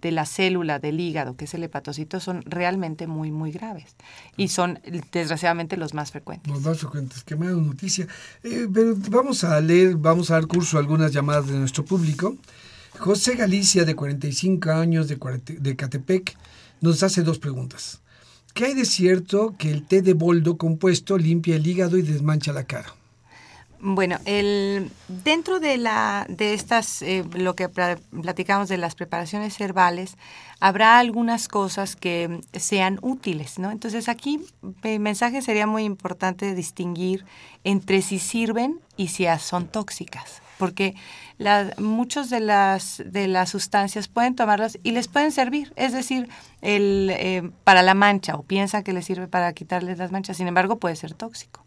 [0.00, 3.96] de la célula del hígado, que es el hepatocito, son realmente muy, muy graves.
[4.36, 4.80] Y son,
[5.12, 6.52] desgraciadamente, los más frecuentes.
[6.52, 7.24] Los más frecuentes.
[7.24, 8.06] Qué mala noticia.
[8.42, 12.36] Eh, pero vamos a leer, vamos a dar curso a algunas llamadas de nuestro público.
[12.98, 15.18] José Galicia, de 45 años, de,
[15.58, 16.36] de Catepec,
[16.80, 18.00] nos hace dos preguntas.
[18.54, 22.52] ¿Qué hay de cierto que el té de boldo compuesto limpia el hígado y desmancha
[22.52, 22.94] la cara?
[23.80, 30.16] Bueno, el, dentro de, la, de estas, eh, lo que platicamos de las preparaciones herbales,
[30.60, 33.70] habrá algunas cosas que sean útiles, ¿no?
[33.70, 34.40] Entonces aquí
[34.82, 37.24] el mensaje sería muy importante distinguir
[37.64, 40.94] entre si sirven y si son tóxicas, porque
[41.78, 46.28] muchas de las, de las sustancias pueden tomarlas y les pueden servir, es decir,
[46.62, 50.48] el, eh, para la mancha o piensan que les sirve para quitarles las manchas, sin
[50.48, 51.62] embargo puede ser tóxico.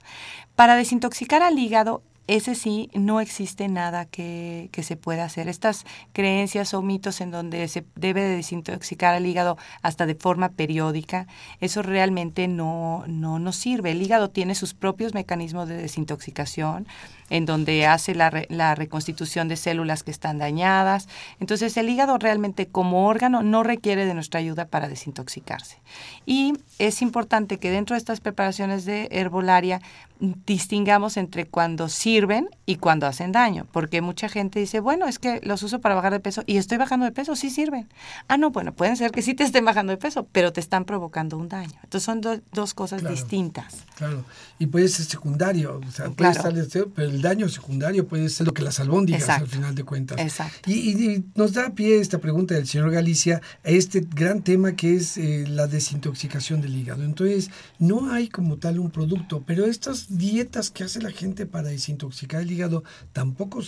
[0.59, 5.47] Para desintoxicar al hígado ese sí no existe nada que, se pueda hacer.
[5.47, 10.49] Estas creencias o mitos en donde se debe de desintoxicar el hígado hasta de forma
[10.49, 11.27] periódica,
[11.61, 13.91] eso realmente no, no nos sirve.
[13.91, 16.87] El hígado tiene sus propios mecanismos de desintoxicación,
[17.29, 21.07] en donde hace la, la reconstitución de células que están dañadas.
[21.39, 25.77] Entonces el hígado realmente como órgano no requiere de nuestra ayuda para desintoxicarse.
[26.25, 29.81] Y es importante que dentro de estas preparaciones de herbolaria
[30.19, 35.39] distingamos entre cuando sirven y cuando hacen daño, porque mucha gente dice, bueno, es que
[35.43, 37.87] los uso para bajar de peso y estoy bajando de peso, sí sirven.
[38.27, 40.83] Ah, no, bueno, pueden ser que sí te estén bajando de peso, pero te están
[40.83, 41.79] provocando un daño.
[41.83, 43.85] Entonces son dos cosas distintas.
[43.95, 44.25] Claro,
[44.57, 46.53] y puede ser secundario, o sea, puede estar,
[46.93, 50.19] pero el daño secundario puede ser lo que las albóndigas al final de cuentas.
[50.19, 50.69] Exacto.
[50.69, 55.17] Y, nos da pie esta pregunta del señor Galicia a este gran tema que es
[55.17, 57.03] eh, la desintoxicación del hígado.
[57.03, 61.69] Entonces, no hay como tal un producto, pero estas dietas que hace la gente para
[61.69, 63.61] desintoxicar el hígado tampoco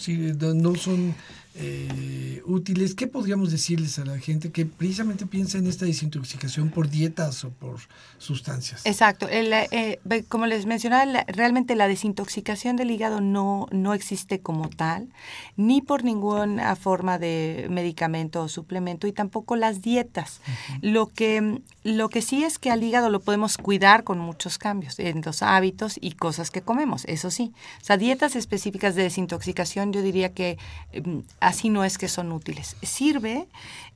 [0.53, 1.15] no son
[1.53, 2.95] eh, útiles.
[2.95, 7.49] ¿Qué podríamos decirles a la gente que precisamente piensa en esta desintoxicación por dietas o
[7.49, 7.77] por
[8.17, 8.85] sustancias?
[8.85, 9.27] Exacto.
[9.29, 15.09] Eh, como les mencionaba, realmente la desintoxicación del hígado no, no existe como tal,
[15.57, 20.39] ni por ninguna forma de medicamento o suplemento, y tampoco las dietas.
[20.81, 24.99] lo, que, lo que sí es que al hígado lo podemos cuidar con muchos cambios
[24.99, 27.51] en los hábitos y cosas que comemos, eso sí.
[27.81, 30.57] O sea, dietas específicas de desintoxicación, yo diría que
[30.93, 32.77] em, así no es que son útiles.
[32.81, 33.47] Sirve,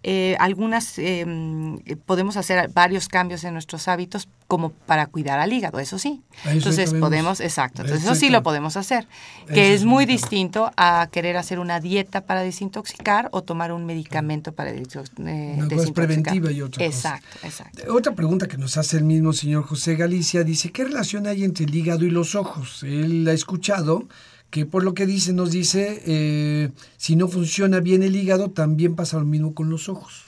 [0.04, 5.80] eh, algunas, em, podemos hacer varios cambios en nuestros hábitos como para cuidar al hígado,
[5.80, 6.22] eso sí.
[6.46, 9.08] Entonces podemos, exacto, entonces eso sí lo podemos hacer,
[9.48, 14.52] que es muy distinto a querer hacer una dieta para desintoxicar o tomar un medicamento
[14.52, 14.84] para eh,
[15.18, 15.32] una
[15.68, 15.94] desintoxicar.
[15.94, 20.44] preventiva y otra exacto, Exacto, Otra pregunta que nos hace el mismo señor José Galicia
[20.44, 22.84] dice, ¿qué relación hay entre el hígado y los ojos?
[22.84, 24.08] Él ha escuchado
[24.56, 28.96] que por lo que dice, nos dice, eh, si no funciona bien el hígado, también
[28.96, 30.24] pasa lo mismo con los ojos.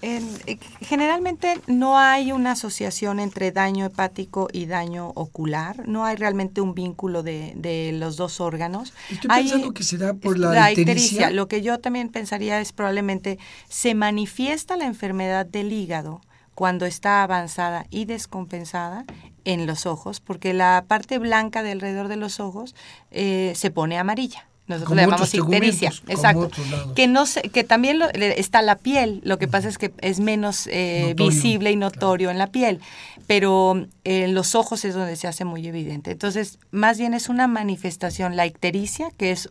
[0.00, 0.22] Eh,
[0.80, 6.74] generalmente no hay una asociación entre daño hepático y daño ocular, no hay realmente un
[6.74, 8.94] vínculo de, los dos órganos.
[9.10, 11.30] Estoy pensando que será por la, ictericia.
[11.30, 16.22] Lo que yo también pensaría es probablemente se manifiesta la enfermedad del hígado
[16.54, 19.04] cuando está avanzada y descompensada
[19.44, 22.74] en los ojos, porque la parte blanca de alrededor de los ojos
[23.10, 24.46] eh, se pone amarilla.
[24.70, 26.48] Nosotros le llamamos ictericia, exacto.
[26.94, 31.14] Que no que también está la piel, lo que pasa es que es menos eh,
[31.16, 32.80] visible y notorio en la piel,
[33.26, 36.12] pero en los ojos es donde se hace muy evidente.
[36.12, 39.48] Entonces, más bien es una manifestación, la ictericia, que es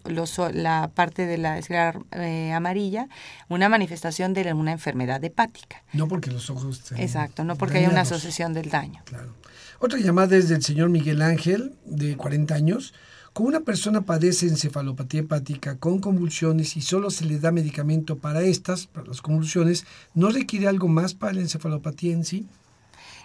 [0.54, 3.10] la parte de la esclera eh, amarilla,
[3.50, 5.84] una manifestación de una enfermedad hepática.
[5.92, 9.02] No porque los ojos Exacto, no porque hay una asociación del daño.
[9.06, 9.34] Claro.
[9.82, 12.94] Otra llamada es del señor Miguel Ángel, de 40 años.
[13.32, 18.42] Como una persona padece encefalopatía hepática con convulsiones y solo se le da medicamento para
[18.42, 22.46] estas, para las convulsiones, ¿no requiere algo más para la encefalopatía en sí?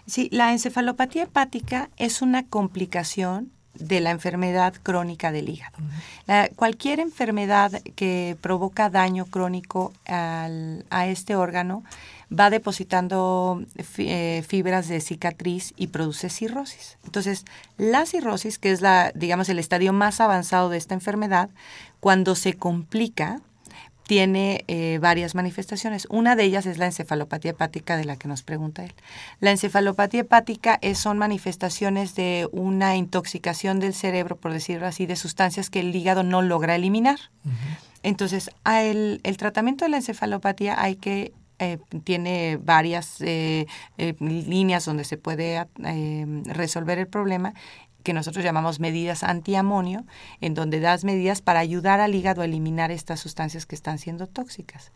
[0.07, 5.77] Sí, la encefalopatía hepática es una complicación de la enfermedad crónica del hígado.
[6.55, 11.83] cualquier enfermedad que provoca daño crónico a este órgano
[12.39, 13.63] va depositando
[13.99, 16.99] eh, fibras de cicatriz y produce cirrosis.
[17.05, 17.45] Entonces,
[17.77, 21.51] la cirrosis, que es la, digamos, el estadio más avanzado de esta enfermedad,
[22.01, 23.41] cuando se complica,
[24.07, 26.07] tiene eh, varias manifestaciones.
[26.11, 28.93] Una de ellas es la encefalopatía hepática de la que nos pregunta él.
[29.41, 35.17] La encefalopatía hepática es, son manifestaciones de una intoxicación del cerebro, por decirlo así, de
[35.17, 37.19] sustancias que el hígado no logra eliminar.
[38.03, 43.67] Entonces, el, el, tratamiento de la encefalopatía hay que eh, tiene varias eh,
[44.19, 45.67] líneas donde se puede
[46.47, 47.55] resolver el problema
[48.05, 50.05] que nosotros llamamos medidas antiamonio,
[50.41, 54.27] en donde das medidas para ayudar al hígado a eliminar estas sustancias que están siendo
[54.29, 54.93] tóxicas.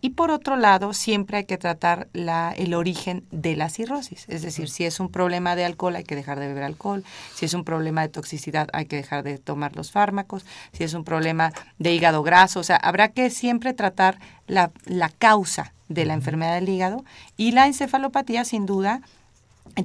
[0.00, 4.24] Y por otro lado, siempre hay que tratar la, el origen de la cirrosis.
[4.28, 7.04] Es decir, si es un problema de alcohol, hay que dejar de beber alcohol.
[7.34, 10.44] Si es un problema de toxicidad, hay que dejar de tomar los fármacos.
[10.72, 15.08] Si es un problema de hígado graso, o sea, habrá que siempre tratar la, la
[15.08, 17.04] causa de la enfermedad del hígado.
[17.36, 19.02] Y la encefalopatía, sin duda,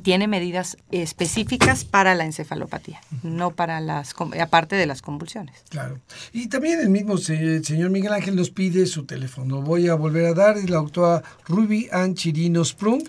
[0.01, 5.63] tiene medidas específicas para la encefalopatía, no para las, aparte de las convulsiones.
[5.69, 5.99] Claro.
[6.33, 9.61] Y también el mismo señor Miguel Ángel nos pide su teléfono.
[9.61, 13.03] Voy a volver a dar, la doctora Ruby Ann Chirino Sprung,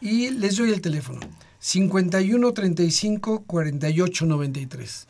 [0.00, 1.20] y les doy el teléfono.
[1.60, 5.06] 51 35 48 93.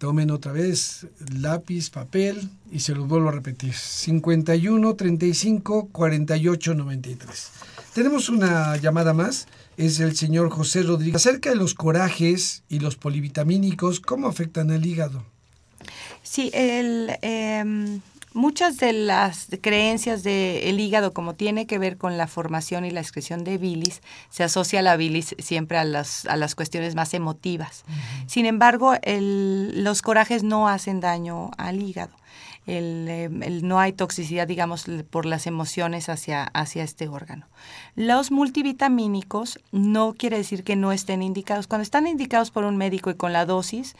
[0.00, 3.74] Tomen otra vez lápiz, papel y se los vuelvo a repetir.
[3.74, 7.50] 51 35 48 93.
[7.92, 9.46] Tenemos una llamada más
[9.76, 11.16] es el señor José Rodríguez.
[11.16, 15.22] Acerca de los corajes y los polivitamínicos, ¿cómo afectan al hígado?
[16.22, 18.00] Sí, el, em,
[18.32, 23.00] muchas de las creencias del hígado, como tiene que ver con la formación y la
[23.00, 27.84] excreción de bilis, se asocia la bilis siempre a las, a las cuestiones más emotivas.
[28.26, 32.20] Sin embargo, los corajes no hacen daño al hígado.
[32.66, 37.46] Em, el, no hay toxicidad, digamos, por las emociones hacia, hacia este órgano.
[37.96, 41.66] Los multivitamínicos no quiere decir que no estén indicados.
[41.66, 43.96] Cuando están indicados por un médico y con la dosis,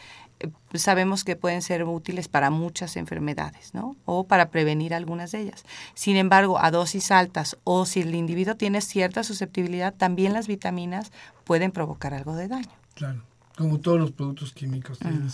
[0.74, 3.96] sabemos que pueden ser útiles para muchas enfermedades, ¿no?
[4.04, 5.64] O para prevenir algunas de ellas.
[5.94, 11.12] Sin embargo, a dosis altas o si el individuo tiene cierta susceptibilidad, también las vitaminas
[11.44, 12.70] pueden provocar algo de daño.
[12.94, 13.22] Claro
[13.56, 15.28] como todos los productos químicos tienen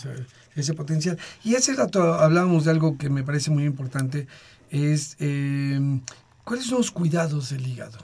[0.55, 1.17] ese, potencial.
[1.45, 4.27] Y hace rato hablábamos de algo que me parece muy importante,
[4.69, 5.79] es eh,
[6.43, 7.99] cuáles son los cuidados del hígado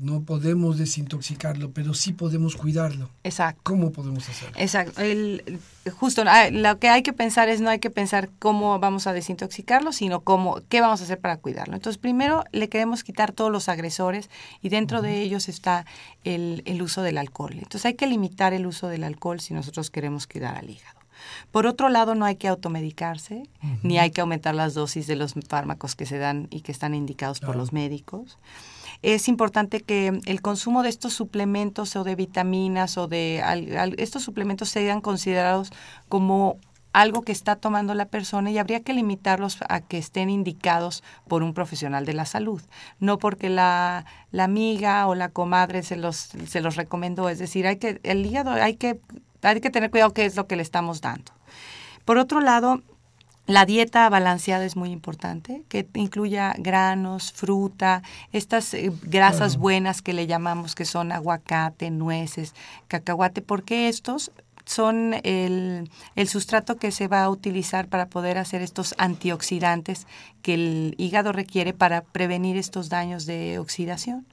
[0.00, 3.10] no podemos desintoxicarlo, pero sí podemos cuidarlo.
[3.24, 3.60] Exacto.
[3.64, 4.54] ¿Cómo podemos hacerlo?
[4.58, 5.00] Exacto.
[5.00, 9.06] El, justo, ah, lo que hay que pensar es no hay que pensar cómo vamos
[9.06, 11.74] a desintoxicarlo, sino cómo, qué vamos a hacer para cuidarlo.
[11.74, 14.30] Entonces, primero le queremos quitar todos los agresores
[14.62, 15.84] y dentro de ellos está
[16.24, 17.54] el, el uso del alcohol.
[17.54, 20.98] Entonces, hay que limitar el uso del alcohol si nosotros queremos cuidar al hígado.
[21.50, 23.42] Por otro lado, no hay que automedicarse,
[23.82, 26.94] ni hay que aumentar las dosis de los fármacos que se dan y que están
[26.94, 28.38] indicados por los médicos
[29.02, 33.42] es importante que el consumo de estos suplementos o de vitaminas o de
[33.96, 35.70] estos suplementos sean considerados
[36.08, 36.58] como
[36.92, 41.42] algo que está tomando la persona y habría que limitarlos a que estén indicados por
[41.42, 42.62] un profesional de la salud,
[42.98, 47.28] no porque la, la amiga o la comadre se los, se los recomendó.
[47.28, 49.00] Es decir, hay que, el hígado hay que,
[49.42, 51.32] hay que tener cuidado qué es lo que le estamos dando.
[52.04, 52.82] Por otro lado,
[53.48, 60.12] la dieta balanceada es muy importante, que incluya granos, fruta, estas eh, grasas buenas que
[60.12, 62.54] le llamamos que son aguacate, nueces,
[62.88, 64.32] cacahuate, porque estos
[64.66, 65.90] son el,
[66.26, 70.06] sustrato que se va a utilizar para poder hacer estos antioxidantes
[70.42, 74.26] que el hígado requiere para prevenir estos daños de oxidación.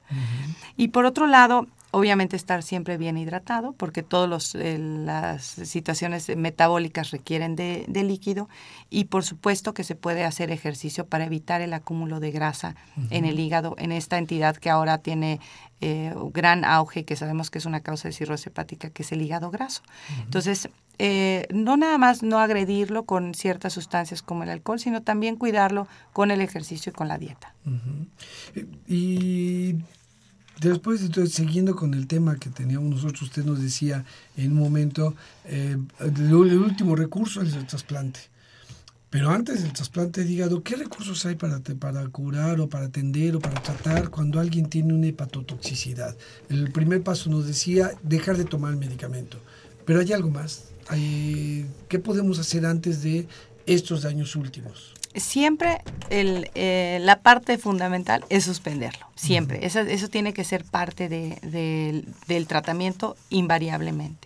[0.76, 7.10] Y por otro lado, Obviamente estar siempre bien hidratado porque todas eh, las situaciones metabólicas
[7.10, 8.50] requieren de, líquido
[8.90, 12.76] y por supuesto que se puede hacer ejercicio para evitar el acúmulo de grasa
[13.08, 15.40] en el hígado, en esta entidad que ahora tiene
[15.80, 19.12] eh, gran auge y que sabemos que es una causa de cirrosis hepática, que es
[19.12, 19.80] el hígado graso.
[20.22, 20.68] Entonces,
[20.98, 25.88] eh, no nada más no agredirlo con ciertas sustancias como el alcohol, sino también cuidarlo
[26.12, 27.54] con el ejercicio y con la dieta.
[28.86, 29.76] Y
[30.60, 34.04] Después, entonces, siguiendo con el tema que teníamos nosotros, usted nos decía
[34.36, 38.20] en un momento, eh, el, último recurso es el trasplante.
[39.10, 43.36] Pero antes del trasplante de hígado, ¿qué recursos hay para, para curar o para atender
[43.36, 46.16] o para tratar cuando alguien tiene una hepatotoxicidad?
[46.48, 49.38] El primer paso nos decía dejar de tomar el medicamento.
[49.84, 50.64] Pero hay algo más.
[50.90, 53.28] ¿Qué podemos hacer antes de
[53.66, 54.95] estos daños últimos?
[55.16, 59.64] Siempre el, eh, la parte fundamental es suspenderlo, siempre.
[59.64, 64.25] eso, eso, tiene que ser parte de, del tratamiento invariablemente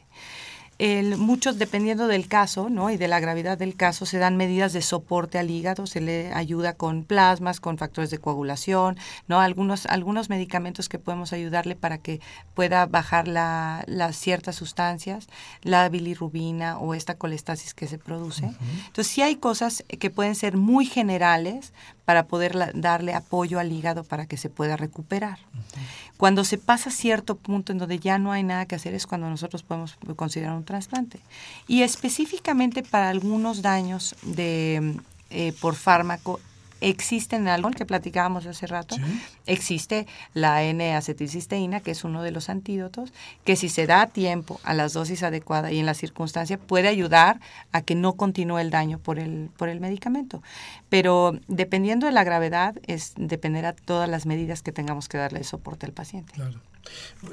[1.19, 2.91] muchos, dependiendo del caso ¿no?
[2.91, 6.33] y de la gravedad del caso, se dan medidas de soporte al hígado, se le
[6.33, 8.97] ayuda con plasmas, con factores de coagulación,
[9.29, 9.41] ¿no?
[9.41, 12.21] algunos, algunos medicamentos que podemos ayudarle para que
[12.55, 15.29] pueda bajar las ciertas sustancias,
[15.63, 18.47] la bilirrubina o esta colestasis que se produce.
[18.87, 21.73] Entonces, sí hay cosas que pueden ser muy generales
[22.11, 25.39] para poder darle apoyo al hígado para que se pueda recuperar.
[26.17, 29.31] Cuando se pasa cierto punto en donde ya no hay nada que hacer es cuando
[29.31, 31.21] nosotros podemos considerar un trasplante.
[31.69, 34.97] Y específicamente para algunos daños de,
[35.31, 36.41] eh, por fármaco
[36.81, 38.97] existen algo que platicábamos hace rato,
[39.47, 43.13] existe la N-acetilcisteína, que es uno de los antídotos,
[43.45, 46.89] que si se da a tiempo, a las dosis adecuadas y en la circunstancia, puede
[46.89, 47.41] ayudar
[47.73, 50.43] a que no continúe el daño por el, por el medicamento.
[50.89, 55.45] Pero dependiendo de la gravedad, es dependerá todas las medidas que tengamos que darle de
[55.45, 56.33] soporte al paciente.
[56.33, 56.61] Claro.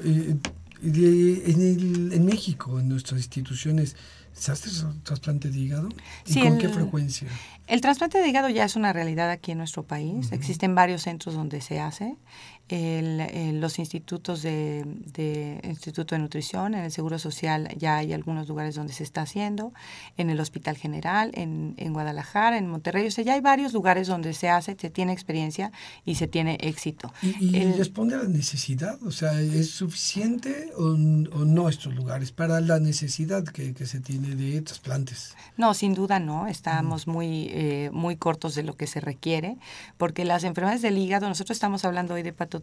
[0.04, 0.36] Eh,
[0.82, 3.96] en, en México, en nuestras instituciones,
[4.38, 4.70] ¿Se hace
[5.02, 5.88] trasplante de hígado?
[6.26, 7.28] ¿Y con qué frecuencia?
[7.66, 10.32] El trasplante de hígado ya es una realidad aquí en nuestro país.
[10.32, 12.16] Existen varios centros donde se hace.
[12.68, 14.84] El, los institutos de,
[15.64, 19.72] Instituto de Nutrición, en el Seguro Social ya hay algunos lugares donde se está haciendo,
[20.16, 24.34] en el Hospital General, en, Guadalajara, en Monterrey, o sea, ya hay varios lugares donde
[24.34, 25.72] se hace, se tiene experiencia
[26.04, 27.12] y se tiene éxito.
[27.22, 29.02] ¿Y, responde a la necesidad?
[29.02, 34.60] O sea, ¿es suficiente o, no estos lugares para la necesidad que, se tiene de
[34.62, 35.34] trasplantes?
[35.56, 39.56] No, sin duda no, estamos muy, eh, muy cortos de lo que se requiere,
[39.96, 42.57] porque las enfermedades del hígado, nosotros estamos hablando hoy de pato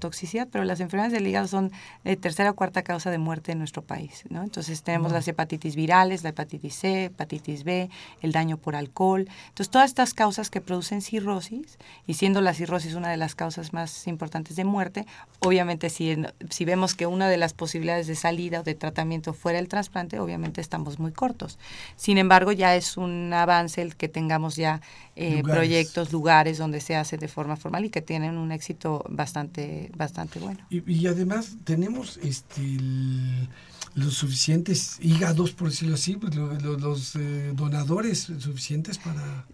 [0.52, 1.72] pero las enfermedades del hígado son
[2.04, 4.24] de tercera o cuarta causa de muerte en nuestro país.
[4.30, 4.43] ¿no?
[4.43, 7.89] Entonces tenemos las hepatitis virales, la hepatitis C, hepatitis B,
[8.22, 9.28] el daño por alcohol.
[9.50, 11.78] Entonces todas estas causas que producen cirrosis,
[12.08, 15.06] y siendo la cirrosis una de las causas más importantes de muerte,
[15.39, 16.16] obviamente si,
[16.50, 20.20] si vemos que una de las posibilidades de salida o de tratamiento fuera el trasplante,
[20.20, 21.58] obviamente estamos muy cortos.
[21.96, 24.82] Sin embargo, ya es un avance el que tengamos ya
[25.16, 29.89] eh, proyectos, lugares donde se hace de forma formal y que tienen un éxito bastante
[29.95, 30.59] bastante bueno.
[30.70, 32.78] Y, además tenemos este
[33.93, 39.45] los suficientes hígados, por decirlo así, pues, los, eh, donadores suficientes para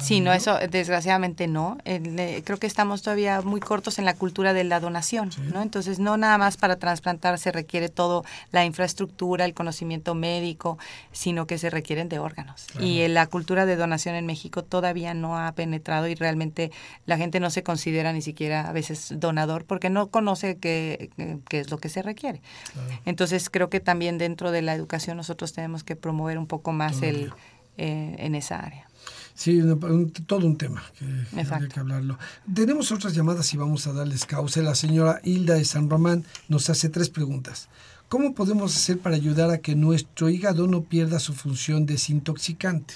[0.00, 1.78] Sí, no, eso desgraciadamente no.
[1.84, 5.62] Eh, creo que estamos todavía muy cortos en la cultura de la donación, ¿no?
[5.62, 10.78] Entonces, no nada más para trasplantar se requiere todo la infraestructura, el conocimiento médico,
[11.12, 12.66] sino que se requieren de órganos.
[12.80, 16.70] Y la cultura de donación en México todavía no ha penetrado y realmente
[17.06, 21.10] la gente no se considera ni siquiera a veces donador porque no conoce qué,
[21.50, 22.40] es lo que se requiere.
[23.04, 27.02] Entonces, creo que también dentro de la educación nosotros tenemos que promover un poco más
[27.02, 27.32] el
[27.76, 28.86] eh, en esa área.
[29.34, 29.60] Sí,
[30.26, 31.04] todo un tema que,
[31.36, 32.18] hay que hablarlo.
[32.54, 34.62] Tenemos otras llamadas y vamos a darles causa.
[34.62, 37.68] La señora Hilda de San Román nos hace tres preguntas.
[38.08, 42.94] ¿Cómo podemos hacer para ayudar a que nuestro hígado no pierda su función desintoxicante?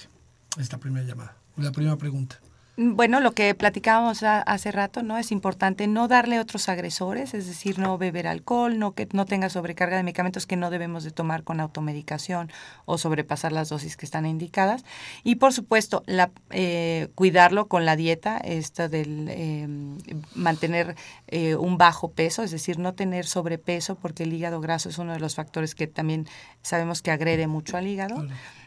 [0.58, 2.38] Esta primera llamada, la primera pregunta.
[2.80, 5.18] Bueno, lo que platicábamos hace rato, ¿no?
[5.18, 9.50] Es importante no darle otros agresores, es decir, no beber alcohol, no que no tenga
[9.50, 12.52] sobrecarga de medicamentos que no debemos de tomar con automedicación
[12.84, 14.84] o sobrepasar las dosis que están indicadas.
[15.24, 19.98] Y por supuesto, la, eh, cuidarlo con la dieta, esta del em,
[20.36, 20.94] mantener
[21.26, 25.14] eh, un bajo peso, es decir, no tener sobrepeso, porque el hígado graso es uno
[25.14, 26.28] de los factores que también
[26.62, 28.24] sabemos que agrede mucho al hígado.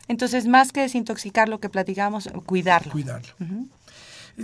[0.10, 2.92] Entonces, más que desintoxicar lo que platicábamos, cuidarlo.
[2.92, 3.34] Cuidarlo.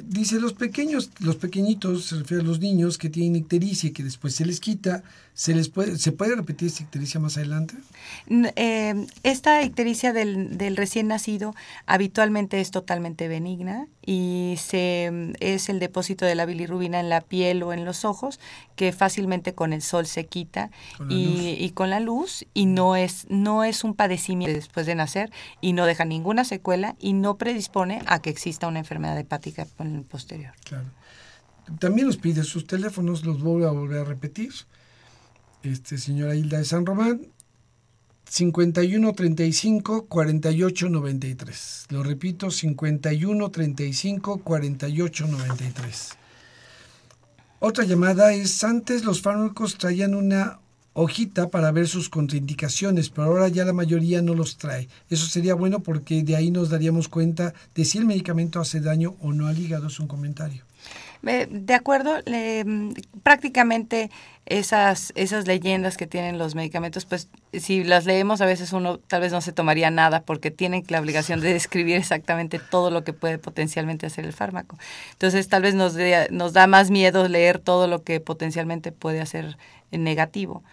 [0.06, 4.04] Dice, los pequeños, los pequeñitos, se refiere a los niños que tienen ictericia y que
[4.04, 5.04] después se les quita,
[5.38, 7.76] ¿se les puede, ¿se puede repetir esta ictericia más adelante?
[8.56, 11.54] Eh, esta ictericia del, del, recién nacido
[11.86, 17.62] habitualmente es totalmente benigna y se, es el depósito de la bilirrubina en la piel
[17.62, 18.40] o en los ojos
[18.76, 20.72] que fácilmente con el sol se quita
[21.08, 25.32] y, y, con la luz y no es, no es un padecimiento después de nacer
[25.62, 29.98] y no deja ninguna secuela y no predispone a que exista una enfermedad hepática en
[29.98, 30.54] el posterior.
[30.64, 30.86] Claro.
[31.78, 34.52] También nos pide sus teléfonos, los voy a volver a repetir.
[35.64, 37.22] Este, señora Hilda de San Román,
[38.30, 41.86] 51 35 48 93.
[41.90, 46.10] Lo repito, 51 35 48 93.
[47.60, 50.60] Otra llamada es, antes los fármacos traían una
[50.94, 54.90] hojita para ver sus contraindicaciones, pero ahora ya la mayoría no los trae.
[55.10, 59.16] Eso sería bueno porque de ahí nos daríamos cuenta de si el medicamento hace daño
[59.22, 60.64] o no al hígado, es un comentario.
[61.22, 62.16] De acuerdo,
[63.24, 64.10] prácticamente
[64.46, 69.22] esas, esas leyendas que tienen los medicamentos, pues si las leemos a veces uno tal
[69.22, 73.14] vez no se tomaría nada porque tienen la obligación de describir exactamente todo lo que
[73.14, 74.78] puede potencialmente hacer el fármaco.
[75.12, 75.96] Entonces tal vez nos,
[76.30, 79.58] nos da más miedo leer todo lo que potencialmente puede hacer
[79.92, 80.64] negativo.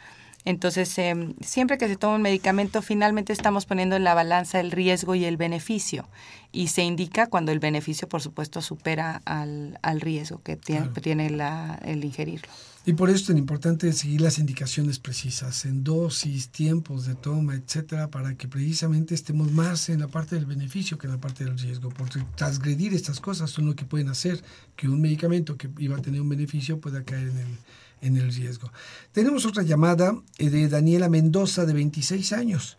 [0.45, 4.71] Entonces, em, siempre que se toma un medicamento, finalmente estamos poniendo en la balanza el
[4.71, 6.07] riesgo y el beneficio.
[6.53, 11.31] Y se indica cuando el beneficio, por supuesto, supera al, al riesgo que tiene, tiene
[11.31, 12.49] la, el ingerirlo.
[12.87, 17.55] Y por eso es tan importante seguir las indicaciones precisas en dosis, tiempos de toma,
[17.55, 21.45] etcétera, para que precisamente estemos más en la parte del beneficio que en la parte
[21.45, 21.89] del riesgo.
[21.89, 24.45] Porque transgredir estas cosas son lo que pueden hacer
[24.77, 27.59] que un medicamento que iba a tener un beneficio pueda caer en el,
[28.05, 28.71] en el riesgo.
[29.13, 32.77] Tenemos otra llamada eh, de Daniela Mendoza, de 26 años.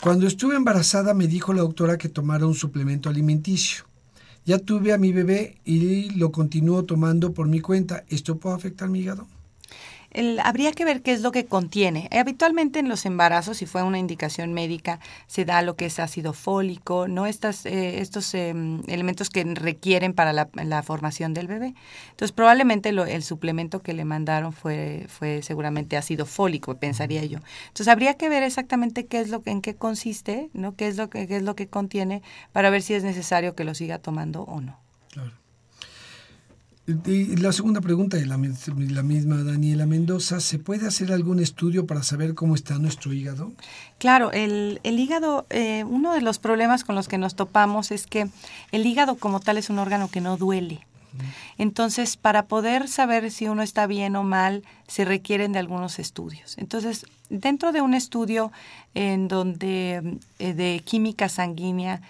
[0.00, 3.84] Cuando estuve embarazada me dijo la doctora que tomara un suplemento alimenticio.
[4.44, 8.04] Ya tuve a mi bebé y lo continúo tomando por mi cuenta.
[8.08, 9.28] ¿Esto puede afectar mi hígado?
[10.42, 12.08] Habría que ver qué es lo que contiene.
[12.12, 16.32] Habitualmente en los embarazos, si fue una indicación médica, se da lo que es ácido
[16.32, 21.74] fólico, no Estas, eh, estos em, elementos que requieren para la, formación del bebé.
[22.10, 27.38] Entonces, probablemente el suplemento que le mandaron fue, fue seguramente ácido fólico, pensaría yo.
[27.68, 30.74] Entonces, habría que ver exactamente qué es lo que, en qué consiste, ¿no?
[30.76, 33.64] qué, es lo que, qué es lo que contiene, para ver si es necesario que
[33.64, 34.78] lo siga tomando o no.
[36.84, 42.02] Y la segunda pregunta de la, misma Daniela Mendoza, ¿se puede hacer algún estudio para
[42.02, 43.52] saber cómo está nuestro hígado?
[43.98, 48.28] Claro, el, hígado, eh, uno de los problemas con los que nos topamos es que
[48.72, 50.84] el hígado como tal es un órgano que no duele.
[51.58, 56.56] Entonces, para poder saber si uno está bien o mal, se requieren de algunos estudios.
[56.58, 58.50] Entonces, dentro de un estudio
[58.94, 62.00] en donde eh, de química sanguínea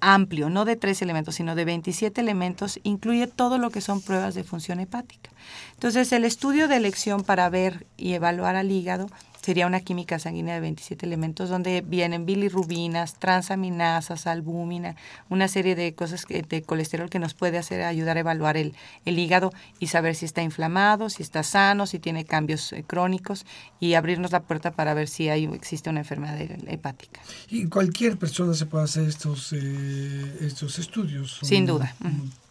[0.00, 4.34] amplio, no de tres elementos, sino de 27 elementos, incluye todo lo que son pruebas
[4.34, 5.30] de función hepática.
[5.74, 9.08] Entonces, el estudio de elección para ver y evaluar al hígado
[9.44, 14.96] sería una química sanguínea de 27 elementos donde vienen bilirrubinas, transaminasas, albúmina,
[15.28, 18.74] una serie de cosas de colesterol que nos puede hacer ayudar a evaluar el,
[19.04, 23.44] el hígado y saber si está inflamado, si está sano, si tiene cambios eh, crónicos
[23.80, 27.20] y abrirnos la puerta para ver si hay, existe una enfermedad hepática.
[27.50, 31.40] Y cualquier persona se puede hacer estos, eh, estos estudios.
[31.42, 31.94] Sin duda.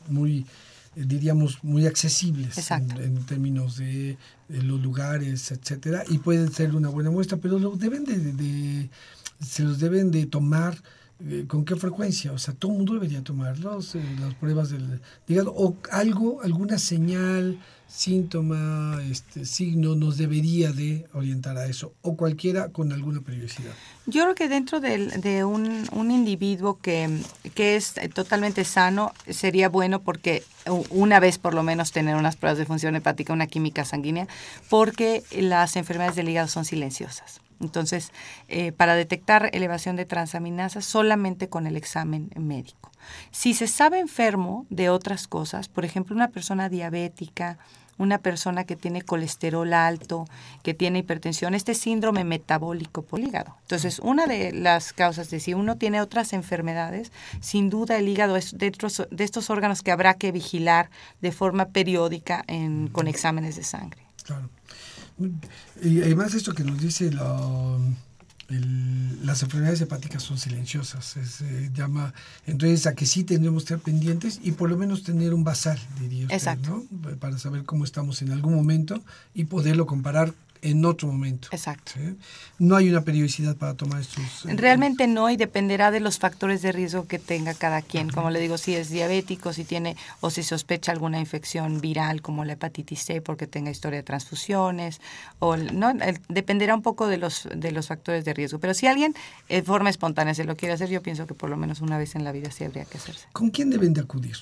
[0.09, 0.45] Muy
[0.95, 4.17] diríamos, muy accesibles en, términos de,
[4.49, 8.89] los lugares, etcétera, y pueden ser una buena muestra, pero lo deben de,
[9.39, 10.77] se los deben de tomar
[11.19, 14.99] eh, con qué frecuencia, o sea, todo el mundo debería tomarlos, eh, las pruebas del
[15.27, 17.59] hígado, o algo, alguna señal,
[17.93, 23.71] síntoma, este signo nos debería de orientar a eso, o cualquiera con alguna periodicidad.
[24.07, 27.21] Yo creo que dentro de, un, un, individuo que,
[27.53, 30.43] que es totalmente sano, sería bueno porque
[30.89, 34.27] una vez por lo menos tener unas pruebas de función hepática, una química sanguínea,
[34.69, 37.41] porque las enfermedades del hígado son silenciosas.
[37.61, 38.11] Entonces,
[38.47, 42.91] eh, para detectar elevación de transaminasas solamente con el examen médico.
[43.31, 47.57] Si se sabe enfermo de otras cosas, por ejemplo, una persona diabética,
[47.97, 50.25] una persona que tiene colesterol alto,
[50.63, 53.55] que tiene hipertensión, este síndrome metabólico por hígado.
[53.61, 58.35] Entonces, una de las causas de si uno tiene otras enfermedades, sin duda el hígado
[58.35, 60.89] es de estos, de estos órganos que habrá que vigilar
[61.21, 64.01] de forma periódica en, con exámenes de sangre.
[64.23, 64.49] Claro.
[65.81, 67.77] Y además esto que nos dice la
[68.49, 71.05] las enfermedades hepáticas son silenciosas.
[71.05, 72.13] Se llama,
[72.45, 75.79] entonces, a que sí tendremos que estar pendientes y por lo menos tener un basal,
[75.99, 76.83] diría usted, ¿no?
[77.19, 79.01] Para saber cómo estamos en algún momento
[79.33, 80.33] y poderlo comparar
[80.63, 81.49] en otro momento.
[81.51, 81.93] Exacto.
[82.57, 84.45] No hay una periodicidad para tomar estos.
[84.45, 88.09] Eh, Realmente no y dependerá de los factores de riesgo que tenga cada quien.
[88.09, 92.45] Como le digo, si es diabético, si tiene o si sospecha alguna infección viral como
[92.45, 95.01] la hepatitis C porque tenga historia de transfusiones
[95.39, 95.93] o no
[96.29, 98.59] dependerá un poco de los de los factores de riesgo.
[98.59, 99.13] Pero si alguien
[99.49, 102.15] de forma espontánea se lo quiere hacer, yo pienso que por lo menos una vez
[102.15, 103.27] en la vida sí habría que hacerse.
[103.33, 104.37] ¿Con quién deben de acudir?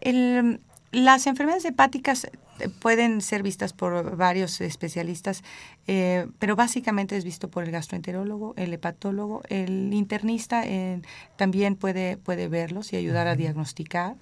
[0.00, 0.60] El,
[0.90, 5.42] las enfermedades hepáticas eh, pueden ser vistas por varios especialistas,
[5.86, 11.02] eh, pero básicamente es visto por el gastroenterólogo, el hepatólogo, el internista eh,
[11.36, 14.16] también puede, puede verlos y ayudar a diagnosticar.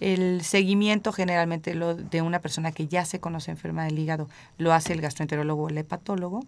[0.00, 4.72] El seguimiento generalmente lo, de una persona que ya se conoce enferma del hígado lo
[4.72, 6.44] hace el gastroenterólogo o el hepatólogo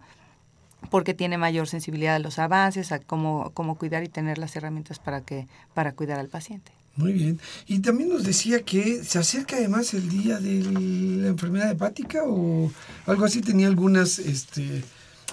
[0.89, 4.99] porque tiene mayor sensibilidad a los avances, a cómo, cómo cuidar y tener las herramientas
[4.99, 6.74] para, que, para cuidar al paciente.
[6.95, 7.39] Muy bien.
[7.67, 12.71] Y también nos decía que se acerca además el día de la enfermedad hepática o
[13.05, 13.41] algo así.
[13.41, 14.83] Tenía algunas este,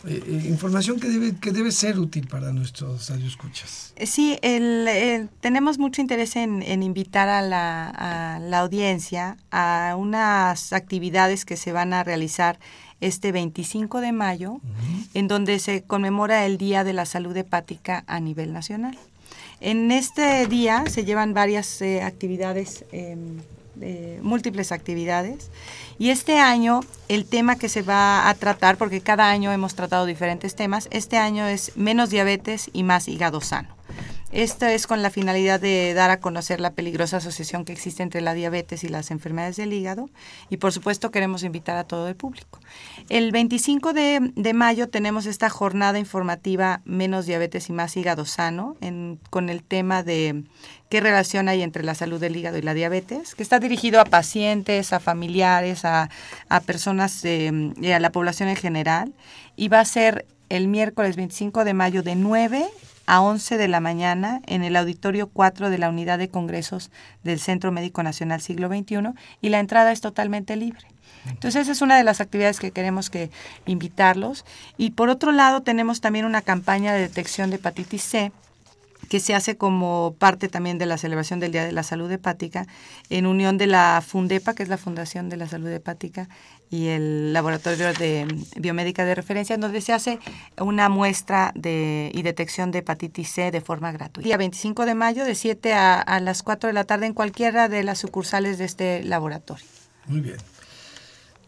[0.05, 3.95] eh, eh, información que debe, que debe ser útil para nuestros radioescuchas.
[4.05, 11.45] Sí, el, tenemos mucho interés en, invitar a la, a la, audiencia a unas actividades
[11.45, 12.59] que se van a realizar
[13.01, 14.61] este 25 de mayo,
[15.15, 18.99] en donde se conmemora el Día de la Salud Hepática a nivel nacional.
[19.65, 23.39] En este día se llevan varias actividades em,
[24.23, 25.51] múltiples actividades.
[25.99, 30.07] Y este año el tema que se va a tratar, porque cada año hemos tratado
[30.07, 33.69] diferentes temas, este año es menos diabetes y más hígado sano.
[34.33, 38.23] Esto es con la finalidad de dar a conocer la peligrosa asociación que existe entre
[38.23, 40.09] la diabetes y las enfermedades del hígado
[40.49, 42.59] y por supuesto queremos invitar a todo el público.
[43.11, 48.75] El 25 de, mayo tenemos esta jornada informativa Menos diabetes y más hígado sano
[49.29, 50.45] con el tema de
[50.89, 54.07] qué relación hay entre la salud del hígado y la diabetes, que está dirigido a
[54.07, 56.09] pacientes, a familiares, a,
[56.65, 59.13] personas eh, y a la población en general
[59.57, 62.67] y va a ser el miércoles 25 de mayo de 9
[63.07, 66.91] a 11 de la mañana en el Auditorio 4 de la Unidad de Congresos
[67.23, 70.87] del Centro Médico Nacional Siglo XXI y la entrada es totalmente libre.
[71.27, 73.31] Entonces esa es una de las actividades que queremos que
[73.67, 74.45] invitarlos.
[74.77, 78.33] Y por otro lado tenemos también una campaña de detección de hepatitis C
[79.13, 82.67] que se hace como parte también de la celebración del Día de la Salud Hepática,
[83.11, 86.31] en unión de la Fundepa, que es la Fundación de la Salud Hepática,
[86.71, 90.19] y el Laboratorio de Biomédica de Referencia, donde se hace
[90.59, 94.27] una muestra de, y detección de hepatitis C de forma gratuita.
[94.27, 97.83] Día 25 de mayo, de 7 a, las 4 de la tarde, en cualquiera de
[97.83, 99.67] las sucursales de este laboratorio.
[100.07, 100.39] Muy bien.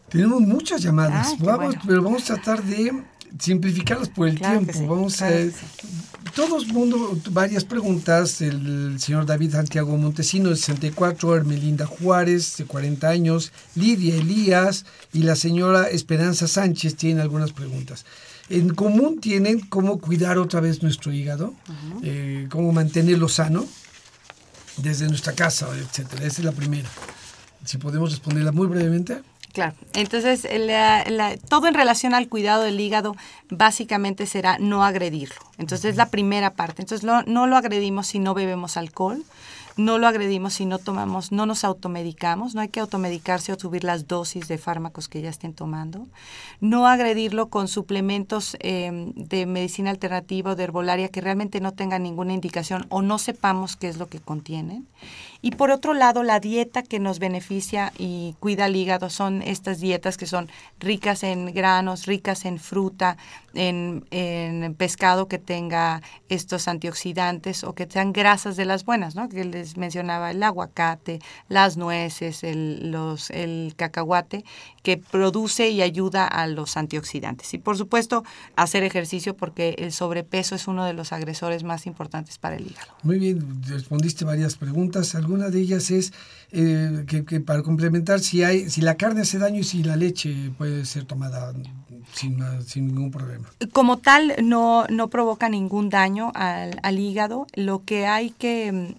[0.09, 2.91] Tenemos muchas llamadas, vamos, pero vamos a tratar de
[3.39, 4.71] simplificarlas por el tiempo.
[4.87, 5.31] Vamos a
[6.35, 8.41] todos mundo, varias preguntas.
[8.41, 15.23] El señor David Santiago Montesino, de 64, Hermelinda Juárez, de 40 años, Lidia Elías y
[15.23, 18.05] la señora Esperanza Sánchez tienen algunas preguntas.
[18.49, 21.53] En común tienen cómo cuidar otra vez nuestro hígado,
[22.03, 23.65] eh, cómo mantenerlo sano
[24.77, 26.25] desde nuestra casa, etcétera.
[26.25, 26.89] Esa es la primera.
[27.63, 29.23] Si podemos responderla muy brevemente.
[29.55, 30.45] Claro, entonces
[31.47, 33.15] todo en relación al cuidado del hígado
[33.49, 35.37] básicamente será no agredirlo.
[35.57, 36.81] Entonces es la primera parte.
[36.81, 39.23] Entonces no lo agredimos si no bebemos alcohol,
[39.77, 43.83] no lo agredimos si no tomamos, no nos automedicamos, no hay que automedicarse o subir
[43.83, 46.07] las dosis de fármacos que ya estén tomando,
[46.61, 52.03] no agredirlo con suplementos em, de medicina alternativa o de herbolaria que realmente no tengan
[52.03, 54.87] ninguna indicación o no sepamos qué es lo que contienen.
[55.45, 59.79] Y por otro lado, la dieta que nos beneficia y cuida el hígado son estas
[59.79, 63.15] dietas que son ricas en granos, ricas en fruta,
[63.53, 69.29] en, pescado que tenga estos antioxidantes o que sean grasas de las buenas, ¿no?
[69.29, 74.43] Que les mencionaba el aguacate, las nueces, el, los, el cacahuate,
[74.81, 77.53] que produce y ayuda a los antioxidantes.
[77.53, 78.23] Y por supuesto,
[78.55, 82.93] hacer ejercicio porque el sobrepeso es uno de los agresores más importantes para el hígado.
[83.03, 85.13] Muy bien, respondiste varias preguntas.
[85.35, 86.13] Alguna de ellas es
[86.53, 90.51] eh, que, para complementar si hay, si la carne hace daño y si la leche
[90.57, 91.53] puede ser tomada
[92.13, 93.49] sin, sin ningún problema.
[93.73, 97.47] Como tal, no, no provoca ningún daño al, al hígado.
[97.53, 98.95] Lo que hay que, en,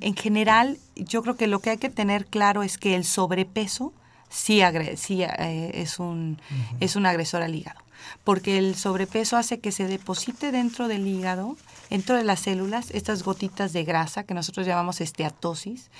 [0.00, 3.92] en general, yo creo que lo que hay que tener claro es que el sobrepeso
[4.28, 6.38] sí, eh, es, un,
[6.78, 7.80] es un agresor al hígado,
[8.24, 11.56] porque el sobrepeso hace que se deposite dentro del hígado,
[11.88, 15.90] dentro de las células, estas gotitas de grasa que nosotros llamamos esteatosis,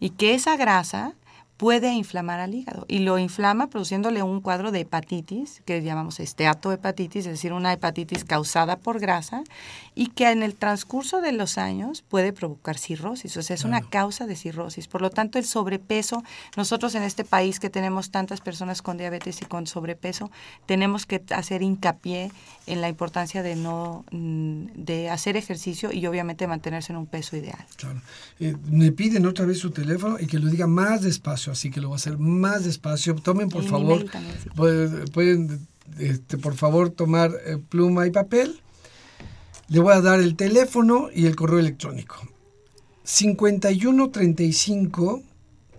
[0.00, 1.14] y que esa grasa
[1.56, 7.26] puede inflamar al hígado y lo inflama produciéndole un cuadro de hepatitis, que llamamos esteatohepatitis,
[7.26, 9.42] es decir, una hepatitis causada por grasa
[9.94, 13.80] y que en el transcurso de los años puede provocar cirrosis, o sea, es una
[13.80, 14.86] causa de cirrosis.
[14.86, 16.22] Por lo tanto, el sobrepeso,
[16.56, 20.30] nosotros en este país que tenemos tantas personas con diabetes y con sobrepeso,
[20.66, 22.30] tenemos que hacer hincapié
[22.66, 27.36] en la importancia de no mm, de hacer ejercicio y obviamente mantenerse en un peso
[27.36, 27.64] ideal.
[27.76, 28.00] Claro.
[28.40, 31.80] Eh, me piden otra vez su teléfono y que lo diga más despacio así que
[31.80, 33.14] lo voy a hacer más despacio.
[33.16, 34.04] Tomen, por favor,
[34.54, 35.66] pueden,
[35.98, 38.60] este, por favor, tomar eh, pluma y papel.
[39.68, 42.16] Le voy a dar el teléfono y el correo electrónico.
[43.04, 45.22] 51 35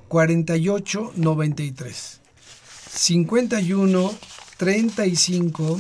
[0.08, 2.22] 48 93.
[2.90, 4.14] 51
[4.58, 5.80] 35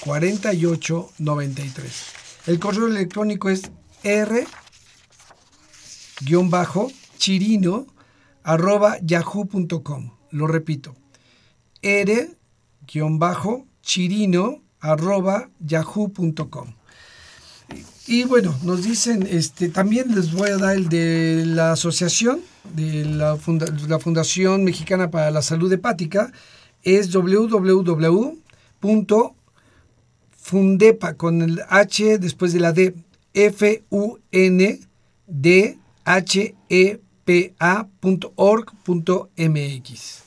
[0.00, 2.04] 48 93.
[2.46, 3.70] El correo electrónico es
[4.02, 4.46] r
[7.18, 7.86] chirino
[8.42, 10.12] arroba yahoo.com.
[10.30, 10.94] Lo repito,
[11.82, 12.36] ere-chirino
[14.80, 16.74] arroba yahoo.com.
[18.06, 22.40] Y bueno, nos dicen, este, también les voy a dar el de la asociación,
[22.74, 23.38] de la,
[23.88, 26.32] la Fundación Mexicana para la Salud Hepática,
[26.82, 28.40] es www.fundasalud.com
[30.50, 32.94] Fundepa, con el H después de la D.
[37.26, 40.22] F-U-N-D-H-E-P-A.org.mx.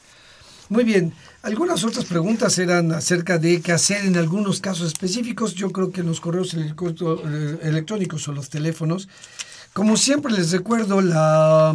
[0.69, 1.13] Muy bien.
[1.41, 5.55] Algunas otras preguntas eran acerca de qué hacer en algunos casos específicos.
[5.55, 9.09] Yo creo que en los correos electrónicos o los teléfonos.
[9.73, 11.73] Como siempre les recuerdo, la,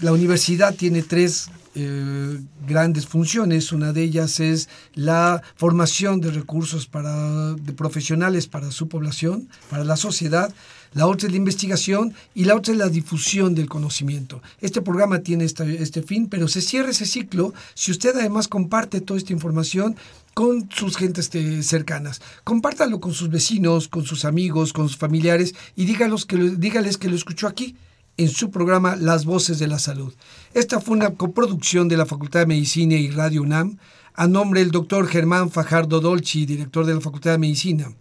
[0.00, 3.72] la, universidad tiene tres eh, grandes funciones.
[3.72, 9.84] Una de ellas es la formación de recursos para, de profesionales para su población, para
[9.84, 10.52] la sociedad
[10.94, 14.42] la otra es la investigación y la otra es la difusión del conocimiento.
[14.60, 19.18] Este programa tiene este fin, pero se cierra ese ciclo si usted además comparte toda
[19.18, 19.96] esta información
[20.34, 22.20] con sus gentes este, cercanas.
[22.44, 27.08] Compártalo con sus vecinos, con sus amigos, con sus familiares y dígalos que dígales que
[27.08, 27.76] lo escuchó aquí
[28.18, 30.12] en su programa Las Voces de la Salud.
[30.52, 33.78] Esta fue una coproducción de la Facultad de Medicina y Radio UNAM
[34.14, 37.94] a nombre del doctor Germán Fajardo Dolci, director de la Facultad de Medicina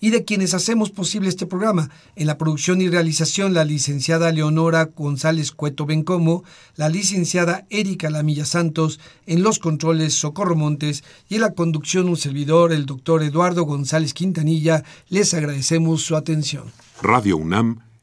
[0.00, 1.90] y de quienes hacemos posible este programa.
[2.16, 6.44] En la producción y realización, la licenciada Leonora González Cueto Bencomo,
[6.76, 12.16] la licenciada Erika Lamilla Santos, en los controles Socorro Montes y en la conducción un
[12.16, 14.84] servidor, el doctor Eduardo González Quintanilla.
[15.08, 16.64] Les agradecemos su atención.
[17.02, 17.87] Radio UNAM